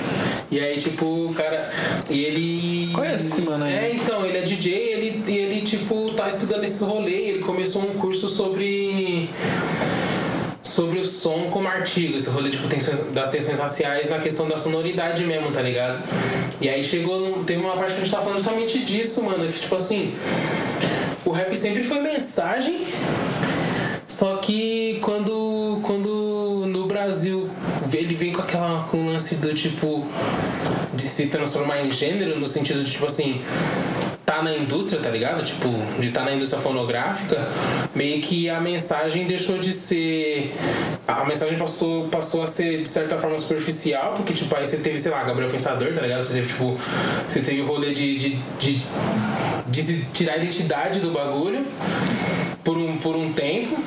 [0.50, 1.70] E aí, tipo, o cara.
[2.08, 2.92] E ele.
[2.92, 3.74] Conhece esse mano aí?
[3.74, 7.28] É, então, ele é DJ ele, e ele, tipo, tá estudando esses rolês.
[7.28, 9.28] Ele começou um curso sobre.
[10.78, 14.56] Sobre o som como artigo, esse rolê tipo, tensões, das tensões raciais na questão da
[14.56, 16.04] sonoridade mesmo, tá ligado?
[16.60, 17.42] E aí chegou.
[17.42, 19.44] Teve uma parte que a gente tava falando totalmente disso, mano.
[19.52, 20.14] Que tipo assim.
[21.24, 22.86] O rap sempre foi mensagem,
[24.06, 27.50] só que quando, quando no Brasil
[27.92, 30.06] ele vem com aquela com o lance do tipo
[30.94, 33.42] de se transformar em gênero no sentido de tipo assim
[34.28, 35.42] tá na indústria, tá ligado?
[35.42, 37.48] Tipo, de tá na indústria fonográfica,
[37.94, 40.54] meio que a mensagem deixou de ser.
[41.06, 44.98] A mensagem passou, passou a ser, de certa forma, superficial, porque, tipo, aí você teve,
[44.98, 46.22] sei lá, Gabriel Pensador, tá ligado?
[46.22, 46.78] Você teve, tipo,
[47.26, 48.82] você teve o rolê de, de, de,
[49.66, 51.66] de tirar a identidade do bagulho
[52.62, 53.78] por um, por um tempo.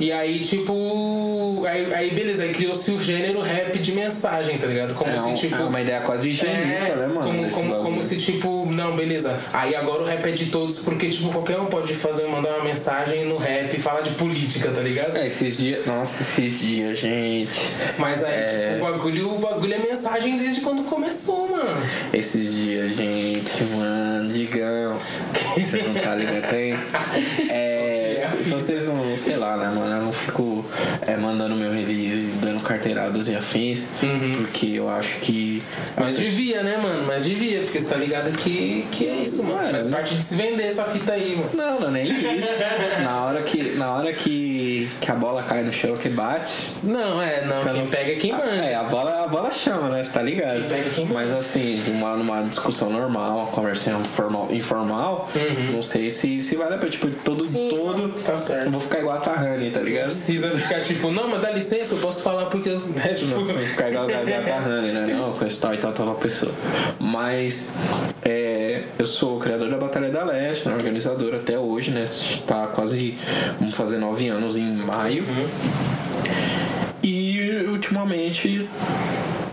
[0.00, 1.64] E aí, tipo.
[1.68, 4.94] Aí, aí beleza, aí criou-se o gênero rap de mensagem, tá ligado?
[4.94, 5.56] Como É, se, um- tipo.
[5.56, 7.20] é uma ideia quase higienista, é, né, mano?
[7.22, 9.38] Como, como, como se, tipo, não, beleza.
[9.52, 12.64] Aí agora o rap é de todos, porque, tipo, qualquer um pode fazer, mandar uma
[12.64, 15.16] mensagem no rap e falar de política, tá ligado?
[15.16, 15.84] É, esses dias.
[15.84, 17.60] Nossa, esses dias, gente.
[17.98, 18.72] Mas aí, É.
[18.74, 21.82] tipo, o bagulho, o bagulho é mensagem desde quando começou, mano.
[22.12, 24.96] Esses dias, gente, mano, digão.
[25.56, 26.48] Você não tá ligado?
[26.50, 26.74] Tem.
[27.50, 27.97] É.
[28.18, 29.90] Se vocês não, sei lá, né, mano?
[29.94, 30.64] Eu não fico
[31.06, 33.88] é, mandando meu release, dando carteiradas e afins,
[34.38, 35.62] porque eu acho que.
[35.96, 37.06] Mas devia, né, mano?
[37.06, 39.56] Mas devia, porque você tá ligado que, que é isso, mano.
[39.58, 41.50] Mano, Faz parte de se vender essa fita aí, mano.
[41.54, 42.48] Não, não, nem isso.
[43.02, 44.57] Na hora que, na hora que,
[45.00, 47.74] que a bola cai no chão, que bate, Não, é, não.
[47.74, 48.64] Quem pega é quem manja.
[48.64, 50.02] É, a bola, a bola chama, né?
[50.02, 50.60] Você tá ligado?
[50.60, 55.28] Quem pega, quem Mas assim, numa, numa discussão normal, uma conversa informal, informal
[55.72, 56.90] não sei se, se vale a pena.
[56.90, 57.40] Tipo, todo.
[57.40, 57.46] Uhum.
[57.46, 58.66] Sim, todo tá certo.
[58.66, 60.06] Eu vou ficar igual a Tahani, tá ligado?
[60.06, 62.82] Precisa ficar tipo, não, mas dá licença, eu posso falar porque eu.
[63.04, 65.06] É, tipo, Não, vou ficar igual a a Tahani, né?
[65.06, 66.52] Não, com esse tal e tal, tal pessoa.
[66.98, 67.70] Mas
[68.24, 70.74] é, eu sou o criador da Batalha da Leste, né?
[70.74, 72.08] organizador até hoje, né?
[72.46, 73.16] Tá quase.
[73.58, 75.24] Vamos fazer nove anos em maio.
[77.02, 78.68] E ultimamente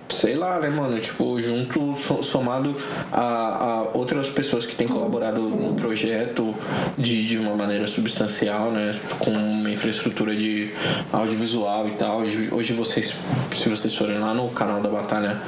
[0.10, 1.00] sei lá, né, mano?
[1.00, 2.76] Tipo, junto, so- somado
[3.12, 6.56] a, a outras pessoas que têm colaborado no projeto
[6.98, 8.96] de, de uma maneira substancial, né?
[9.20, 10.72] Com uma infraestrutura de
[11.12, 12.20] audiovisual e tal.
[12.22, 13.14] Hoje, hoje vocês,
[13.56, 15.42] se vocês forem lá no canal da Batalha,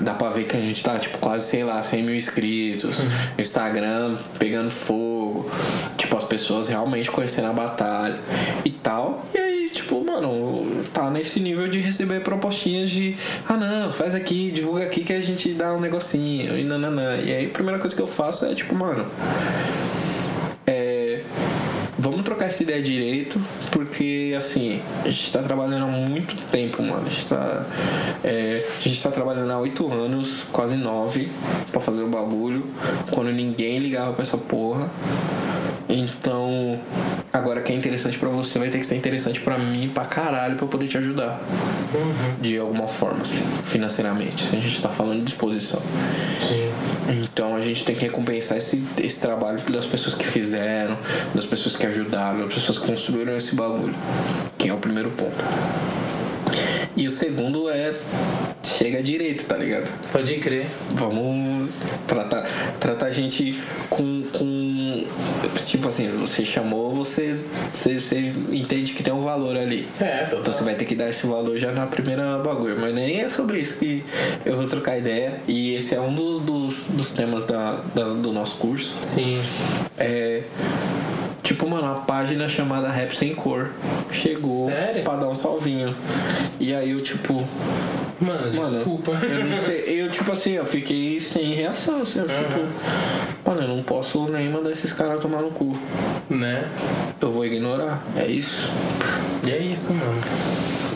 [0.00, 3.00] dá pra ver que a gente tá, tipo, quase, sei lá, 100 mil inscritos.
[3.38, 5.23] Instagram pegando fogo.
[5.96, 8.18] Tipo, as pessoas realmente conhecendo a batalha
[8.64, 9.24] e tal.
[9.34, 13.16] E aí, tipo, mano, tá nesse nível de receber propostinhas de
[13.48, 17.16] ah não, faz aqui, divulga aqui que a gente dá um negocinho e nananã.
[17.16, 19.06] E aí a primeira coisa que eu faço é tipo, mano.
[22.04, 23.40] Vamos trocar essa ideia direito,
[23.70, 27.06] porque assim, a gente tá trabalhando há muito tempo, mano.
[27.06, 27.64] A gente tá,
[28.22, 28.62] é,
[29.02, 31.30] tá trabalhando há oito anos, quase nove,
[31.72, 32.66] pra fazer o bagulho,
[33.10, 34.90] quando ninguém ligava pra essa porra.
[35.88, 36.78] Então,
[37.32, 40.56] agora que é interessante pra você, vai ter que ser interessante pra mim pra caralho
[40.56, 41.40] pra eu poder te ajudar.
[42.40, 44.44] De alguma forma, assim, financeiramente.
[44.52, 45.80] A gente tá falando de disposição.
[46.40, 46.72] Sim.
[47.22, 50.96] Então a gente tem que recompensar esse, esse trabalho das pessoas que fizeram,
[51.34, 53.94] das pessoas que ajudaram, das pessoas que construíram esse bagulho.
[54.56, 55.36] Que é o primeiro ponto.
[56.96, 57.92] E o segundo é.
[58.62, 59.88] Chega direito, tá ligado?
[60.10, 60.66] Pode crer.
[60.90, 61.70] Vamos
[62.06, 62.46] tratar,
[62.80, 65.04] tratar a gente com, com.
[65.84, 67.38] Tipo assim, você chamou, você,
[67.74, 69.86] você, você entende que tem um valor ali.
[70.00, 70.40] É, total.
[70.40, 72.74] Então você vai ter que dar esse valor já na primeira bagulho.
[72.80, 74.02] Mas nem é sobre isso que
[74.46, 75.40] eu vou trocar ideia.
[75.46, 78.96] E esse é um dos, dos, dos temas da, da- do nosso curso.
[79.02, 79.42] Sim.
[79.98, 80.44] É.
[81.54, 83.70] Tipo, mano, uma página chamada Rap Sem Cor
[84.10, 85.04] chegou Sério?
[85.04, 85.94] pra dar um salvinho.
[86.58, 87.44] E aí eu, tipo,
[88.20, 89.12] Mano, Mano, desculpa.
[89.12, 89.84] Eu sei.
[90.02, 92.60] Eu, tipo assim, eu fiquei sem reação, assim, eu, tipo,
[93.48, 95.76] mano, eu não posso nem mandar esses caras tomar no cu.
[96.28, 96.68] né?
[97.20, 98.68] Eu vou ignorar, é isso.
[99.46, 100.20] E é isso, mano.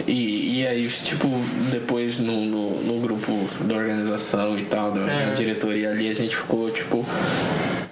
[0.09, 0.13] E,
[0.61, 1.27] e aí, tipo,
[1.71, 5.35] depois no, no, no grupo da organização e tal, da É.
[5.35, 7.05] diretoria ali, a gente ficou, tipo,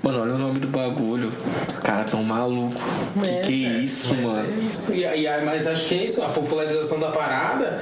[0.02, 1.30] mano, olha o nome do bagulho.
[1.68, 2.80] Os caras tão malucos.
[3.20, 4.48] Que que é isso, mas mano?
[4.48, 4.94] É isso.
[4.94, 7.80] E, aí- aí- mas acho que é isso, a popularização da parada,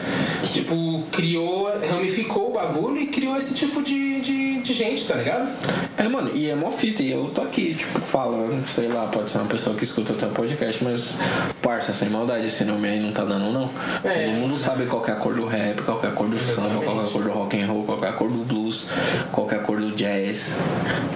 [0.52, 5.48] tipo, criou, ramificou o bagulho e criou esse tipo de, de, de gente, tá ligado?
[5.96, 9.30] É, mano, e é mó fita, e eu tô aqui, tipo, falando, sei lá, pode
[9.30, 11.14] ser uma pessoa que escuta até o podcast, mas,
[11.62, 13.70] parça, sem maldade, esse nome aí não tá dando, não.
[14.02, 14.24] É.
[14.26, 16.38] Todo mundo sabe qual que é a cor do rap, qual é a cor do
[16.38, 18.88] samba, qual é a cor do rock and roll, qual é a cor do blues.
[19.30, 20.56] qual é a cor do jazz,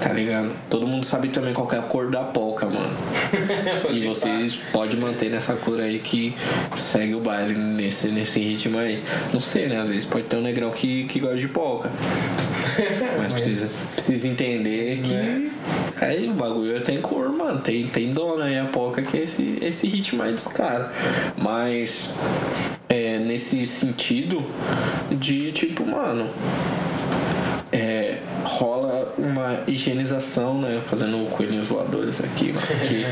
[0.01, 0.53] tá ligado?
[0.71, 2.97] Todo mundo sabe também qual que é a cor da polka, mano.
[3.91, 6.35] e vocês podem manter nessa cor aí que
[6.77, 9.03] segue o baile nesse, nesse ritmo aí.
[9.33, 9.81] Não sei, né?
[9.81, 11.91] Às vezes pode ter um negrão que, que gosta de polka.
[13.19, 15.13] Mas, precisa, precisa entender que.
[15.13, 15.51] né?
[16.01, 17.59] Aí o bagulho tem cor, mano.
[17.61, 20.89] Tem, tem dona aí a polka que é esse, esse ritmo aí dos caras.
[21.37, 22.11] Mas
[22.89, 24.45] é nesse sentido
[25.11, 26.29] de tipo, mano.
[27.71, 30.81] É, rola uma higienização, né?
[30.89, 32.67] Fazendo coelhinhos voadores aqui, mano.
[32.67, 33.05] Que,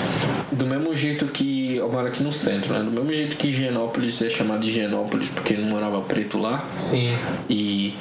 [0.56, 1.76] do mesmo jeito que.
[1.76, 2.80] Eu moro aqui no centro, né?
[2.80, 6.66] Do mesmo jeito que Higienópolis é chamado de Higienópolis porque não morava preto lá.
[6.76, 7.14] Sim.
[7.50, 7.94] E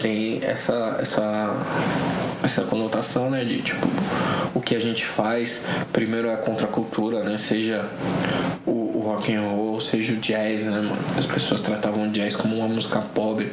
[0.00, 1.54] tem essa, essa,
[2.42, 3.44] essa conotação, né?
[3.44, 3.86] De tipo,
[4.54, 7.38] o que a gente faz, primeiro é a contracultura, né?
[7.38, 7.84] Seja
[8.66, 10.98] o, o rock and roll, seja o jazz, né, mano?
[11.16, 13.52] As pessoas tratavam o jazz como uma música pobre,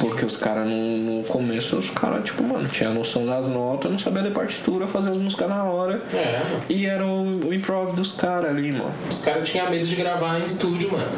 [0.00, 3.90] porque os caras no, no começo, os caras, tipo, mano, tinha a noção das notas,
[3.90, 6.02] não sabia ler partitura, fazer as músicas na hora.
[6.12, 6.40] É.
[6.68, 8.92] E era o, o improv dos caras ali, mano.
[9.08, 11.08] Os caras tinham medo de gravar em estúdio, mano.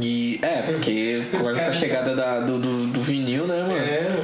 [0.00, 3.76] E é, porque agora com a chegada da, do, do, do vinil, né, mano?
[3.78, 4.15] É,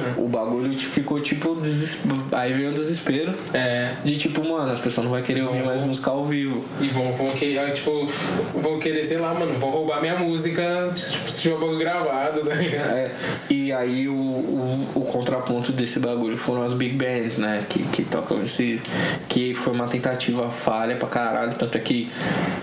[0.63, 1.55] bagulho ficou tipo.
[1.55, 1.99] Deses...
[2.31, 3.33] Aí veio o desespero.
[3.53, 3.91] É.
[4.03, 6.63] De tipo, mano, as pessoas não vão querer ouvir mais música ao vivo.
[6.81, 8.09] E vão, vão, que, ah, tipo,
[8.55, 10.63] vão querer, sei lá, mano, vão roubar minha música,
[10.95, 12.91] tipo, se tiver um bagulho gravado, tá ligado?
[12.91, 13.11] É,
[13.49, 17.65] e aí o, o, o contraponto desse bagulho foram as big bands, né?
[17.69, 18.81] Que, que tocam esse.
[19.29, 21.53] Que foi uma tentativa falha pra caralho.
[21.53, 22.11] Tanto é que,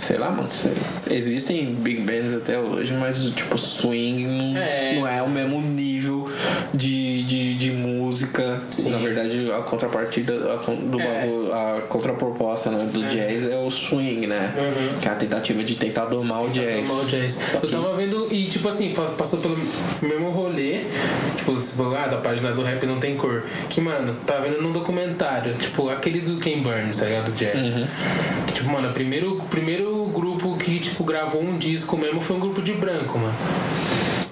[0.01, 0.73] sei lá, mano, sei-
[1.11, 4.95] existem big bands até hoje, mas tipo, swing não É.
[4.95, 6.31] não é o mesmo nível
[6.75, 7.90] de, de, de música.
[8.71, 8.91] Sim.
[8.91, 11.05] Na verdade, a contrapartida do É.
[11.21, 14.53] bagulho, a contraproposta né, do jazz é o swing, né?
[14.57, 14.99] Uhum.
[15.01, 16.87] Que é a tentativa de tentar domar o jazz.
[16.89, 17.41] Normal jazz.
[17.63, 19.59] Eu tava vendo e, tipo assim, pass- passou pelo
[20.03, 20.81] mesmo rolê,
[21.37, 23.45] tipo, falou, ah, da página do rap não tem cor.
[23.69, 27.27] Que, mano, tava vendo num documentário, tipo, aquele do Ken Burns, tá ligado?
[27.27, 27.55] Do jazz.
[28.47, 32.37] Que, tipo, mano, o primeiro, o primeiro grupo que, tipo, gravou um disco mesmo foi
[32.37, 33.35] um grupo de branco, mano.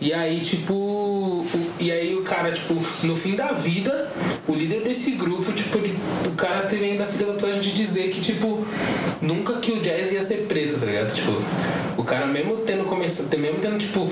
[0.00, 0.72] E aí, tipo.
[0.74, 4.10] o- e aí o cara, tipo, no fim da vida,
[4.46, 7.72] o líder desse grupo, tipo, ele, o cara teve ainda a filha da puta de
[7.72, 8.66] dizer que, tipo,
[9.20, 11.12] nunca que o jazz ia ser preto, tá ligado?
[11.14, 11.32] Tipo,
[11.96, 14.08] o cara mesmo tendo começado, mesmo tendo, tipo,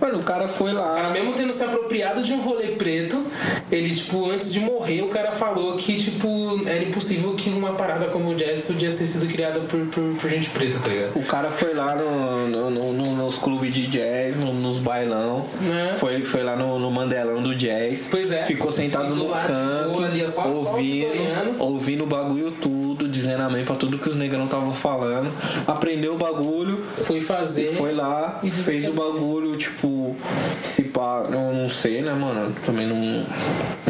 [0.00, 1.10] Mano, o cara foi o cara lá.
[1.10, 3.24] mesmo tendo se apropriado de um rolê preto,
[3.72, 8.06] ele, tipo, antes de morrer, o cara falou que, tipo, era impossível que uma parada
[8.06, 11.16] como o jazz podia ter sido criada por, por, por gente preta, tá ligado?
[11.16, 15.46] O cara foi lá no, no- no- no- nos clubes de jazz, no- nos bailão.
[15.62, 15.94] Né?
[15.96, 18.08] Foi, foi lá no Mandelão do jazz.
[18.10, 18.42] Pois é.
[18.44, 21.54] Ficou sentado no de canto, boa só- só ouvindo, sonhando.
[21.62, 25.30] ouvindo o bagulho tudo, dizendo amém pra tudo que os negrão estavam falando.
[25.66, 27.66] Aprendeu o bagulho, Foi fazer.
[27.74, 30.16] foi lá, E fez o bagulho, tipo,
[30.62, 32.52] se pá, não, não sei, né, mano?
[32.64, 33.24] Também não,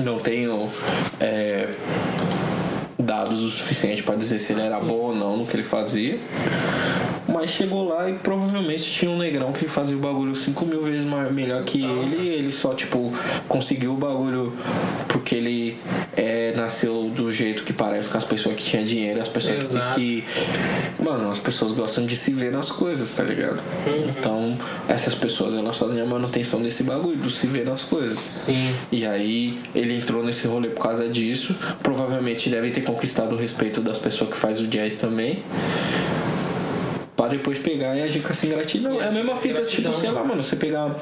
[0.03, 0.69] não tenho
[1.21, 1.69] é,
[2.99, 4.87] dados o suficiente pra dizer se ele era Sim.
[4.87, 6.19] bom ou não no que ele fazia.
[7.29, 11.05] Mas chegou lá e provavelmente tinha um negrão que fazia o bagulho 5 mil vezes
[11.05, 12.17] mais, melhor que ele.
[12.23, 13.13] E ele só, tipo,
[13.49, 14.57] conseguiu o bagulho
[15.09, 15.77] porque ele
[16.17, 19.63] é, nasceu do jeito que parece com as pessoas que tinham dinheiro, as pessoas que,
[19.63, 20.01] Exato.
[20.01, 20.25] que.
[20.99, 23.61] Mano, as pessoas gostam de se ver nas coisas, tá ligado?
[23.87, 24.09] Uhum.
[24.09, 28.19] Então, essas pessoas elas fazem a manutenção desse bagulho, do se ver nas coisas.
[28.19, 28.75] Sim.
[28.91, 31.55] E aí ele entrou nesse rolê por causa disso.
[31.83, 35.43] Provavelmente deve ter conquistado o respeito das pessoas que faz o jazz também.
[37.27, 39.03] Pra depois pegar e agir com essa ingratidão.
[39.03, 40.95] É a mesma fita, tipo, sei lá, mano, você pegar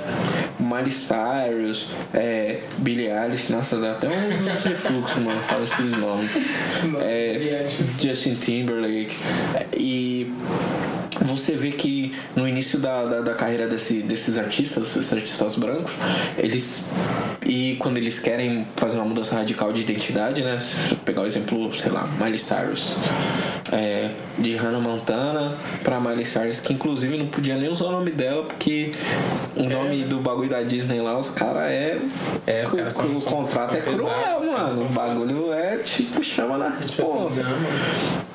[0.58, 6.30] Miley Cyrus, é, Billie Eilish, nossa, dá até um refluxo, mano, fala esses nomes.
[7.00, 7.66] É.
[7.98, 9.16] Justin Timberlake.
[9.76, 10.32] E
[11.22, 15.92] você vê que no início da, da, da carreira desse, desses artistas, esses artistas brancos,
[16.38, 16.85] eles.
[17.46, 20.59] E quando eles querem fazer uma mudança radical de identidade, né?
[20.61, 22.94] Se pegar o exemplo, sei lá, Miley Cyrus.
[23.72, 28.11] É, de Hannah Montana pra Miley Cyrus, que inclusive não podia nem usar o nome
[28.11, 28.92] dela, porque
[29.57, 31.98] o nome do bagulho da Disney lá, os caras é.
[32.46, 34.83] É, os caras são- o contrato são é cruel, pesados, mano.
[34.85, 37.44] O bagulho é tipo chama na resposta.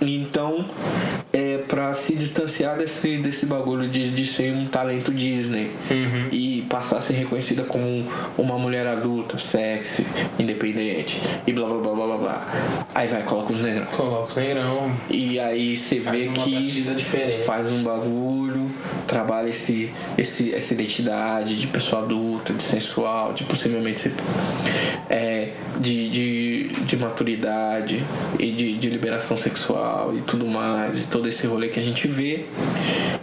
[0.02, 0.66] Então,
[1.40, 6.28] é pra se distanciar desse, desse bagulho de, de ser um talento Disney Uhum.
[6.32, 8.06] e passar a ser reconhecida como
[8.38, 10.06] uma mulher adulta, sexy,
[10.38, 12.48] independente e blá blá blá blá blá.
[12.94, 13.90] Aí vai, coloca os negros.
[13.90, 14.92] Coloca os negrão.
[15.10, 18.70] E aí você vê que faz um bagulho,
[19.08, 24.14] trabalha esse, esse, essa identidade de pessoa adulta, de sensual, de possivelmente ser,
[25.10, 28.04] é, de, de, de maturidade
[28.38, 32.08] e de, de liberação sexual e tudo mais, e todo esse rolê que a gente
[32.08, 32.46] vê.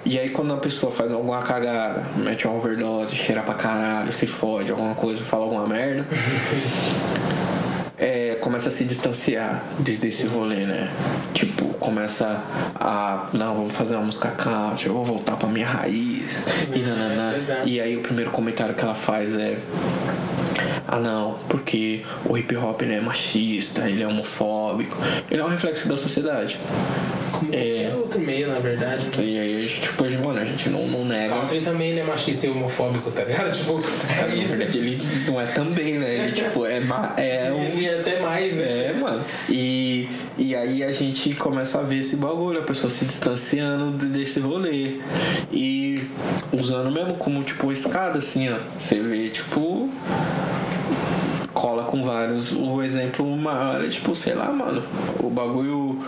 [0.04, 4.26] E aí quando a pessoa faz alguma cagada, mete uma overdose, cheira pra caralho, se
[4.26, 6.06] fode, alguma coisa, fala alguma merda.
[7.98, 10.28] é, começa a se distanciar desse Sim.
[10.28, 10.90] rolê, né?
[11.32, 12.42] Tipo, começa
[12.74, 13.28] a.
[13.32, 16.46] Não, vamos fazer uma música country, eu vou voltar pra minha raiz.
[16.72, 17.34] É, e, nanana.
[17.64, 19.58] e aí o primeiro comentário que ela faz é.
[20.86, 24.96] Ah não, porque o hip hop é machista, ele é homofóbico.
[25.30, 26.60] Ele é um reflexo da sociedade.
[27.38, 29.06] Como é outro meio, na verdade.
[29.06, 29.24] Né?
[29.24, 31.34] E aí a gente, tipo, mano, a gente não, não nega.
[31.34, 33.52] Country também ele é machista e homofóbico, tá ligado?
[33.56, 34.52] Tipo, é, isso.
[34.52, 36.14] Na verdade, ele não é também, né?
[36.14, 36.76] Ele, tipo, é.
[36.76, 37.62] é um...
[37.62, 38.86] Ele é até mais, né?
[38.86, 39.24] É, mano.
[39.48, 40.08] E,
[40.38, 44.98] e aí a gente começa a ver esse bagulho, a pessoa se distanciando desse rolê.
[45.52, 46.06] E
[46.52, 48.58] usando mesmo como, tipo, escada, assim, ó.
[48.78, 49.90] Você vê, tipo
[51.96, 52.52] com vários.
[52.52, 54.82] O exemplo maior é tipo, sei lá, mano,
[55.20, 55.98] o bagulho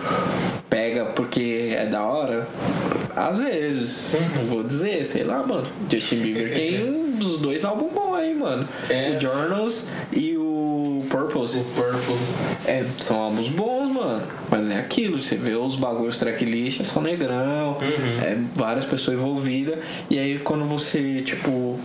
[0.68, 2.46] pega porque é da hora.
[3.16, 5.66] Às vezes, não vou dizer, sei lá, mano.
[5.90, 8.68] Justin Bieber tem dos dois álbuns bons aí, mano.
[8.88, 9.16] É.
[9.16, 10.37] O Journals e o
[11.08, 11.58] Purpose.
[11.58, 12.56] O Purpose.
[12.66, 14.22] É, são álbuns bons, mano.
[14.50, 18.22] Mas é aquilo, você vê os bagulhos tracklist, é só negrão, uhum.
[18.22, 19.78] é várias pessoas envolvidas.
[20.10, 21.78] E aí quando você, tipo,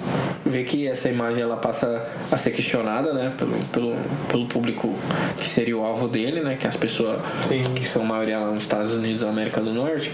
[0.46, 3.96] vê que essa imagem ela passa a ser questionada, né, pelo, pelo,
[4.28, 4.94] pelo público
[5.38, 7.64] que seria o alvo dele, né, que as pessoas Sim.
[7.76, 10.12] que são a maioria lá nos Estados Unidos da América do Norte,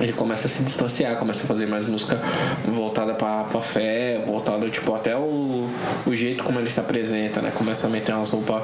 [0.00, 2.20] ele começa a se distanciar, começa a fazer mais música
[2.66, 5.68] voltada pra, pra fé, voltada, tipo, até o,
[6.06, 8.62] o jeito como ele se apresenta, né, começa a meter umas roupas,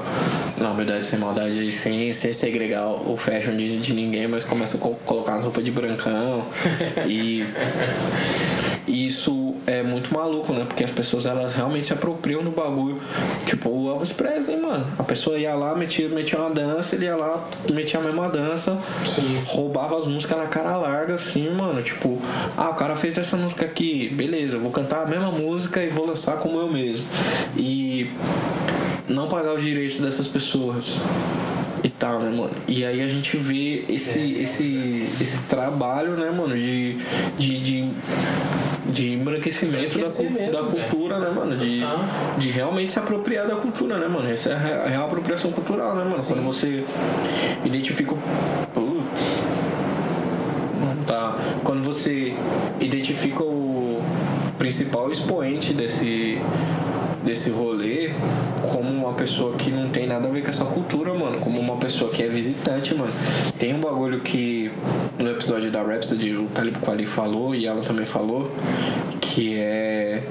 [0.58, 4.80] na verdade, sem maldade, sem, sem segregar o fashion de, de ninguém, mas começa a
[4.80, 6.44] colocar as roupas de brancão
[7.08, 7.46] e
[8.86, 10.64] isso é muito maluco, né?
[10.64, 13.00] Porque as pessoas elas realmente se apropriam do bagulho.
[13.46, 14.86] Tipo o Elvis Presley, mano.
[14.98, 18.78] A pessoa ia lá, metia, metia uma dança, ele ia lá, metia a mesma dança,
[19.04, 19.42] Sim.
[19.46, 21.82] roubava as músicas na cara larga, assim, mano.
[21.82, 22.20] Tipo,
[22.56, 26.06] ah, o cara fez essa música aqui, beleza, vou cantar a mesma música e vou
[26.06, 27.04] lançar como eu mesmo.
[27.56, 28.10] E
[29.08, 30.96] não pagar os direitos dessas pessoas
[31.84, 32.52] e tal, né, mano?
[32.68, 36.96] E aí a gente vê esse, é, esse, esse trabalho, né, mano, de,
[37.38, 37.81] de, de
[38.92, 41.56] de embranquecimento, embranquecimento da, da cultura, né, mano?
[41.56, 41.80] De,
[42.38, 44.28] de realmente se apropriar da cultura, né, mano?
[44.30, 46.14] Essa é a real apropriação cultural, né, mano?
[46.14, 46.34] Sim.
[46.34, 46.84] Quando você
[47.64, 48.14] identifica.
[48.74, 49.42] Putz.
[51.06, 51.36] Tá.
[51.64, 52.34] Quando você
[52.80, 54.02] identifica o
[54.58, 56.40] principal expoente desse
[57.24, 58.10] desse rolê
[58.62, 61.38] como uma pessoa que não tem nada a ver com essa cultura, mano.
[61.38, 63.12] Como uma pessoa que é visitante, mano.
[63.58, 64.70] Tem um bagulho que
[65.18, 68.50] no episódio da Rhapsody o Talib Kweli falou e ela também falou
[69.20, 70.22] que é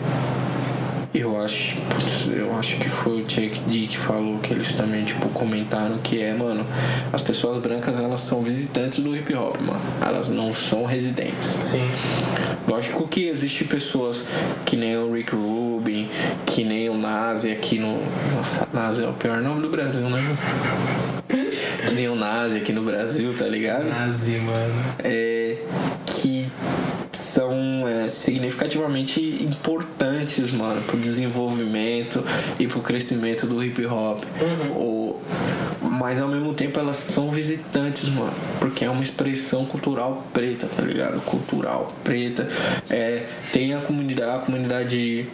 [1.14, 5.03] eu acho, putz, eu acho que foi o Jake D que falou que eles também,
[5.03, 6.66] tipo, comentaram que é, mano,
[7.12, 9.82] as pessoas brancas elas são visitantes do hip hop, mano.
[10.01, 11.47] Elas não são residentes.
[11.47, 11.86] Sim.
[12.66, 14.26] Lógico que existe pessoas
[14.66, 16.09] que nem o Rick Rubin,
[16.45, 17.99] que nem o Nazi aqui no.
[18.34, 20.22] Nossa, Nazi é o pior nome do Brasil, né?
[21.28, 23.89] que nem o Nazi aqui no Brasil, tá ligado?
[23.89, 24.74] Nazi, mano.
[25.03, 25.57] É.
[27.82, 32.24] São é, significativamente importantes, mano, pro desenvolvimento
[32.60, 34.24] e pro crescimento do hip hop.
[34.40, 34.72] Uhum.
[34.78, 35.22] O,
[36.02, 38.34] mas ao mesmo tempo elas são visitantes, mano.
[38.60, 41.22] Porque é uma expressão cultural preta, tá ligado?
[41.22, 42.49] Cultural preta.
[42.89, 45.28] É, tem a comunidade, a comunidade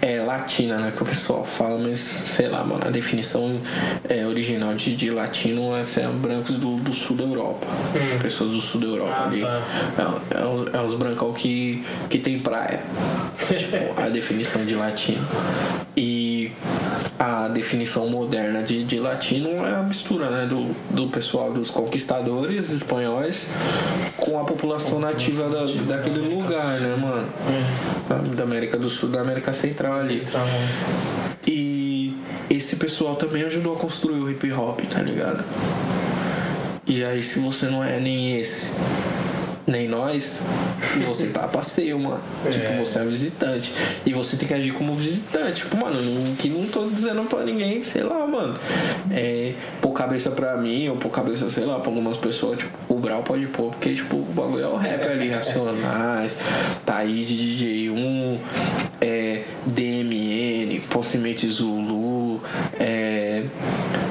[0.00, 0.92] é, latina, né?
[0.96, 3.60] Que o pessoal fala, mas sei lá, mano, a definição
[4.08, 7.66] é, original de, de latino é ser brancos do, do sul da Europa.
[7.66, 8.18] Hum.
[8.20, 9.40] Pessoas do sul da Europa ah, ali.
[9.40, 9.62] Tá.
[9.98, 12.80] É, é, os, é os brancão que, que tem praia.
[13.44, 15.26] tipo, a definição de latino.
[15.96, 16.19] E
[17.18, 22.70] a definição moderna de, de latino é a mistura né, do, do pessoal dos conquistadores
[22.70, 23.48] espanhóis
[24.16, 27.28] com a população nativa da, daquele da lugar, né, mano?
[27.48, 28.36] É.
[28.36, 30.20] Da América do Sul, da América Central ali.
[30.20, 30.46] Central.
[31.46, 32.16] E
[32.48, 35.44] esse pessoal também ajudou a construir o hip hop, tá ligado?
[36.86, 38.70] E aí, se você não é nem esse
[39.66, 40.40] nem nós,
[41.06, 42.20] você tá a passeio, mano.
[42.44, 42.48] É.
[42.48, 43.72] Tipo, você é visitante.
[44.04, 45.62] E você tem que agir como visitante.
[45.62, 48.58] Tipo, mano, não, que não tô dizendo pra ninguém, sei lá, mano.
[49.10, 52.98] É, pôr cabeça pra mim, ou pôr cabeça, sei lá, pra algumas pessoas, tipo, o
[52.98, 56.38] Brau pode pôr, porque, tipo, o bagulho é o rap ali, Racionais,
[56.84, 58.38] Thaís de DJ1,
[59.00, 62.42] é, DMN, possivelmente Zulu,
[62.78, 63.44] é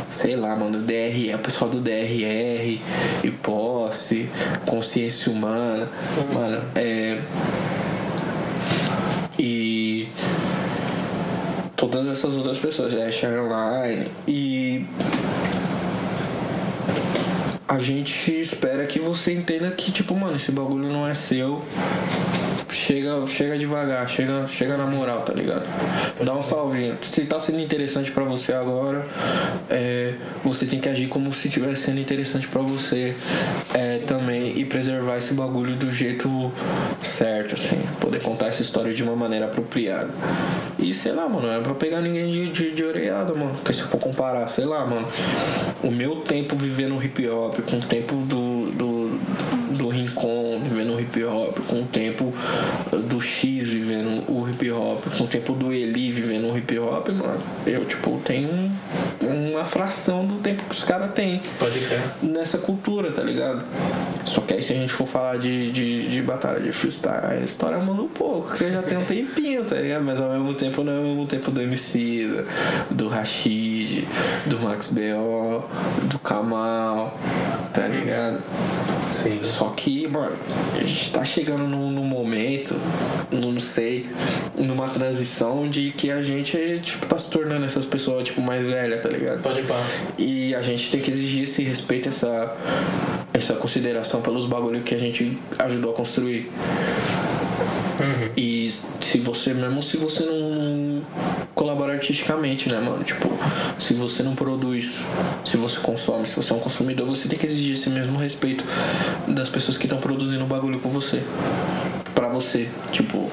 [0.10, 2.80] sei lá, mano, DRE, o pessoal do DRR,
[3.24, 4.30] e posse,
[4.66, 6.34] consciência humana, uhum.
[6.34, 7.22] mano, é.
[9.38, 10.08] E
[11.76, 13.50] todas essas outras pessoas, é Sharon
[14.28, 14.86] e
[17.70, 21.64] a gente espera que você entenda que tipo, mano, esse bagulho não é seu
[22.90, 25.64] chega, chega devagar, chega, chega na moral, tá ligado?
[26.24, 26.98] Dá um salvinho.
[27.02, 29.06] Se tá sendo interessante para você agora,
[29.70, 33.16] é, você tem que agir como se estivesse sendo interessante para você
[33.74, 36.52] é, também e preservar esse bagulho do jeito
[37.04, 37.80] certo, assim.
[38.00, 40.10] Poder contar essa história de uma maneira apropriada.
[40.80, 43.54] E sei lá, mano, não é pra pegar ninguém de, de, de orelhada, mano.
[43.56, 45.08] Porque se for comparar, sei lá, mano,
[45.84, 49.20] o meu tempo vivendo hip hop com o tempo do, do,
[49.78, 52.34] do Rincon vivendo hip hop, com o tempo
[53.08, 57.10] do X vivendo o hip hop, com o tempo do Eli vivendo o hip hop,
[57.10, 58.72] mano, eu, tipo, tenho
[59.22, 61.42] uma fração do tempo que os caras têm.
[62.22, 63.64] Nessa cultura, tá ligado?
[64.26, 67.44] Só que aí se a gente for falar de, de, de batalha de freestyle, a
[67.44, 70.04] história muda um pouco, porque já tem um tempinho, tá ligado?
[70.04, 72.44] Mas ao mesmo tempo não é ao mesmo tempo do MC,
[72.90, 73.69] do Rashid,
[74.46, 75.64] do Max B.O.,
[76.04, 77.18] do Kamal,
[77.74, 78.42] tá ligado?
[79.12, 79.40] Sim.
[79.44, 80.36] Só que, mano,
[80.76, 82.76] a gente tá chegando num, num momento,
[83.32, 84.08] não sei,
[84.56, 89.02] numa transição de que a gente, tipo, tá se tornando essas pessoas, tipo, mais velhas,
[89.02, 89.42] tá ligado?
[89.42, 89.84] Pode pá.
[90.18, 92.56] E a gente tem que exigir esse respeito, essa,
[93.34, 96.52] essa consideração pelos bagulhos que a gente ajudou a construir.
[98.00, 98.30] Uhum.
[98.38, 98.49] E
[99.10, 101.02] se você, mesmo se você não
[101.56, 103.04] colabora artisticamente, né, mano?
[103.04, 103.28] Tipo,
[103.80, 105.00] se você não produz,
[105.44, 108.64] se você consome, se você é um consumidor, você tem que exigir esse mesmo respeito
[109.28, 111.24] das pessoas que estão produzindo o bagulho com você.
[112.14, 112.70] Pra você.
[112.92, 113.32] Tipo,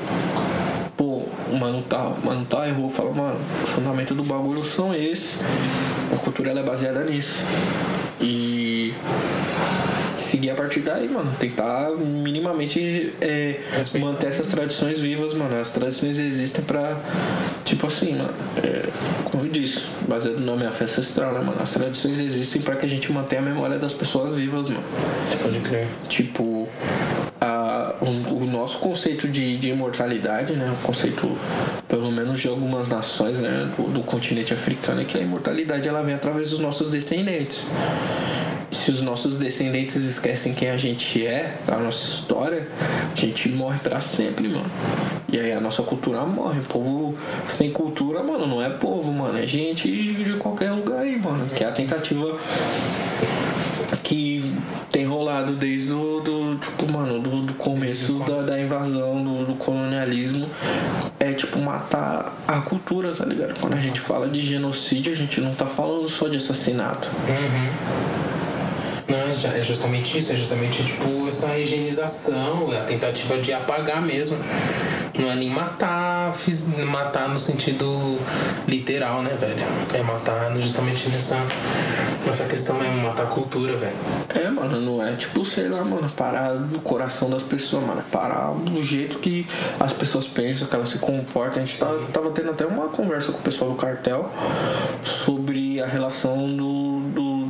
[0.97, 5.41] pô, o mano o mano tal errou, fala, mano, os fundamentos do bagulho são esses.
[6.11, 7.37] A cultura ela é baseada nisso.
[8.19, 8.95] E
[10.27, 11.33] seguir a partir daí, mano.
[11.39, 13.61] Tentar minimamente é,
[13.99, 15.61] manter essas tradições vivas, mano.
[15.61, 17.01] As tradições existem pra,
[17.65, 18.35] tipo assim, mano.
[18.63, 18.89] É,
[19.25, 21.59] como eu disse, baseado na minha fé ancestral, né, mano?
[21.63, 24.85] As tradições existem pra que a gente mantenha a memória das pessoas vivas, mano.
[25.43, 25.87] Pode crer.
[26.09, 26.69] Tipo,
[28.01, 30.73] o, o nosso conceito de, de imortalidade, né?
[30.73, 31.37] O conceito,
[31.89, 33.69] pelo menos de algumas nações, né?
[33.77, 37.65] Do, do continente africano, é que a imortalidade ela vem através dos nossos descendentes.
[38.71, 42.67] Se os nossos descendentes esquecem quem a gente é, a nossa história,
[43.13, 44.71] a gente morre pra sempre, mano.
[45.29, 46.61] E aí a nossa cultura morre.
[46.61, 47.17] O povo
[47.49, 49.39] sem cultura, mano, não é povo, mano.
[49.39, 51.47] É gente de qualquer lugar aí, mano.
[51.55, 52.37] Que é a tentativa
[54.03, 54.55] que
[54.91, 59.55] tem rolado desde o do, tipo, mano, do, do começo da, da invasão, do, do
[59.55, 60.49] colonialismo,
[61.19, 63.59] é tipo matar a cultura, tá ligado?
[63.61, 67.09] Quando a gente fala de genocídio, a gente não tá falando só de assassinato.
[69.09, 74.37] Não, já- é justamente isso, é justamente tipo essa higienização, a tentativa de apagar mesmo.
[75.19, 78.19] Não é nem matar, fiz- matar no sentido
[78.67, 79.65] literal, né, velho?
[79.95, 81.37] É matar justamente nessa,
[82.27, 83.97] nessa questão mesmo, matar a cultura, velho.
[84.35, 88.01] É, mano, não é tipo, sei lá, mano, parar do coração das pessoas, mano.
[88.01, 89.47] É parar do jeito que
[89.81, 91.63] as pessoas pensam, que elas se comportam.
[91.63, 94.31] A gente tava, tava tendo até uma conversa com o pessoal do cartel
[95.05, 97.49] sobre a relação do, do,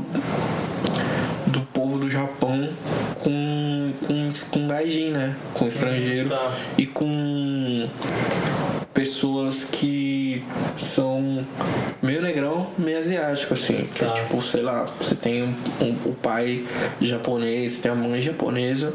[3.22, 5.34] com, com, com gaijin, né?
[5.54, 6.28] Com estrangeiro.
[6.28, 6.52] tá.
[6.78, 7.88] E com
[8.94, 10.42] pessoas que
[10.78, 11.44] são
[12.02, 13.86] meio negrão, meio asiático, assim.
[13.94, 14.14] Que é Tá.
[14.14, 16.64] tipo, sei lá, você tem um, um- o pai
[17.00, 18.92] japonês, tem a mãe japonesa.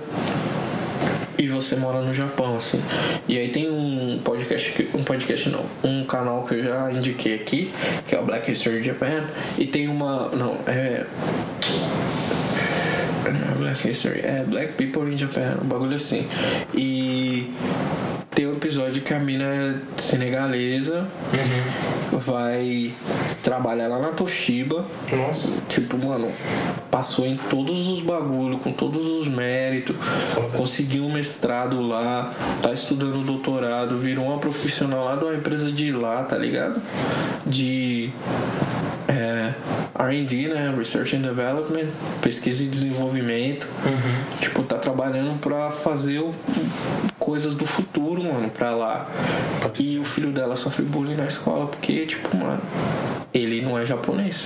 [1.37, 2.79] E você mora no Japão, assim.
[3.27, 7.33] E aí tem um podcast, que, um podcast não, um canal que eu já indiquei
[7.33, 7.73] aqui,
[8.07, 9.23] que é o Black History Japan.
[9.57, 11.03] E tem uma, não, é...
[13.57, 16.27] Black History, é Black People in Japan, um bagulho assim.
[16.73, 17.51] E
[18.33, 21.05] tem um episódio que a mina é senegalesa
[22.11, 22.91] vai
[23.43, 24.85] trabalhar lá na Toshiba.
[25.11, 26.31] Nossa, Tipo, mano,
[26.89, 29.95] passou em todos os bagulho, com todos os méritos,
[30.33, 30.57] Foda.
[30.57, 35.91] conseguiu um mestrado lá, tá estudando doutorado, virou uma profissional lá de uma empresa de
[35.91, 36.81] lá, tá ligado?
[37.45, 38.11] De
[39.07, 39.53] é,
[39.99, 40.73] R&D, né?
[40.77, 41.87] Research and Development,
[42.21, 43.67] pesquisa e desenvolvimento.
[44.39, 46.33] Tipo, tá trabalhando pra fazer o-
[47.19, 49.09] coisas do futuro, mano, pra lá.
[49.79, 52.61] E o filho dela sofre bullying na escola, porque, tipo, mano,
[53.33, 54.43] ele não é japonês.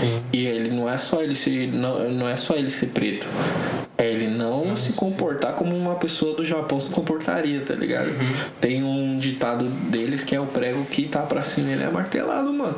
[0.00, 0.22] sim.
[0.32, 1.68] E ele não é só ele ser.
[1.72, 3.26] Não, não é só ele ser preto.
[3.98, 8.10] É ele não se comportar como uma pessoa do Japão se comportaria, tá ligado?
[8.60, 12.52] Tem um ditado deles que é o prego que tá pra cima, ele é martelado,
[12.52, 12.74] mano.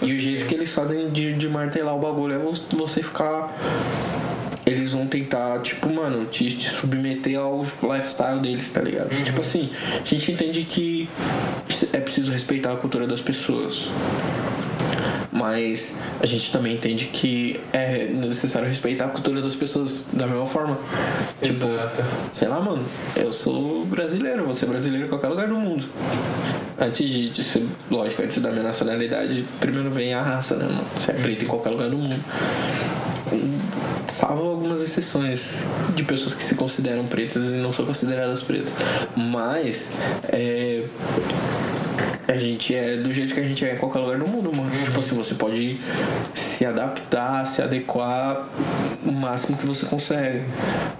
[0.00, 3.52] E o jeito que eles fazem de, de martelar o bagulho é vo- você ficar
[4.64, 9.10] eles vão tentar, tipo, mano, te, te submeter ao lifestyle deles, tá ligado?
[9.24, 11.08] Tipo assim, a gente entende que
[11.92, 13.88] é preciso respeitar a cultura das pessoas.
[15.30, 20.44] Mas a gente também entende que é necessário respeitar a cultura das pessoas da mesma
[20.44, 20.78] forma.
[21.40, 22.04] Tipo, Exato.
[22.32, 22.84] sei lá, mano,
[23.16, 25.86] eu sou brasileiro, você é brasileiro em qualquer lugar do mundo.
[26.78, 30.84] Antes de, de ser, lógico, antes da minha nacionalidade, primeiro vem a raça, né, mano?
[30.96, 32.22] Você é preto em qualquer lugar do mundo.
[34.08, 38.72] Salvo algumas exceções de pessoas que se consideram pretas e não são consideradas pretas.
[39.16, 39.92] Mas,
[40.28, 40.84] é.
[42.28, 44.70] A gente é do jeito que a gente é em qualquer lugar do mundo, mano.
[44.84, 45.80] Tipo assim, você pode
[46.34, 48.48] se adaptar, se adequar
[49.04, 50.44] o máximo que você consegue.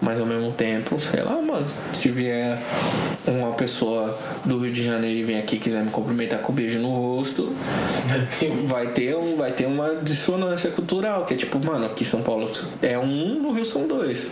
[0.00, 2.58] Mas ao mesmo tempo, sei lá, mano, se vier
[3.26, 6.54] uma pessoa do Rio de Janeiro e vem aqui e quiser me cumprimentar com um
[6.54, 7.52] beijo no rosto,
[8.66, 12.50] vai ter, um, vai ter uma dissonância cultural, que é tipo, mano, aqui São Paulo
[12.82, 14.30] é um, no Rio são dois.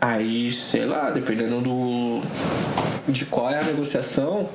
[0.00, 2.22] Aí, sei lá, dependendo do.
[3.08, 4.48] De qual é a negociação,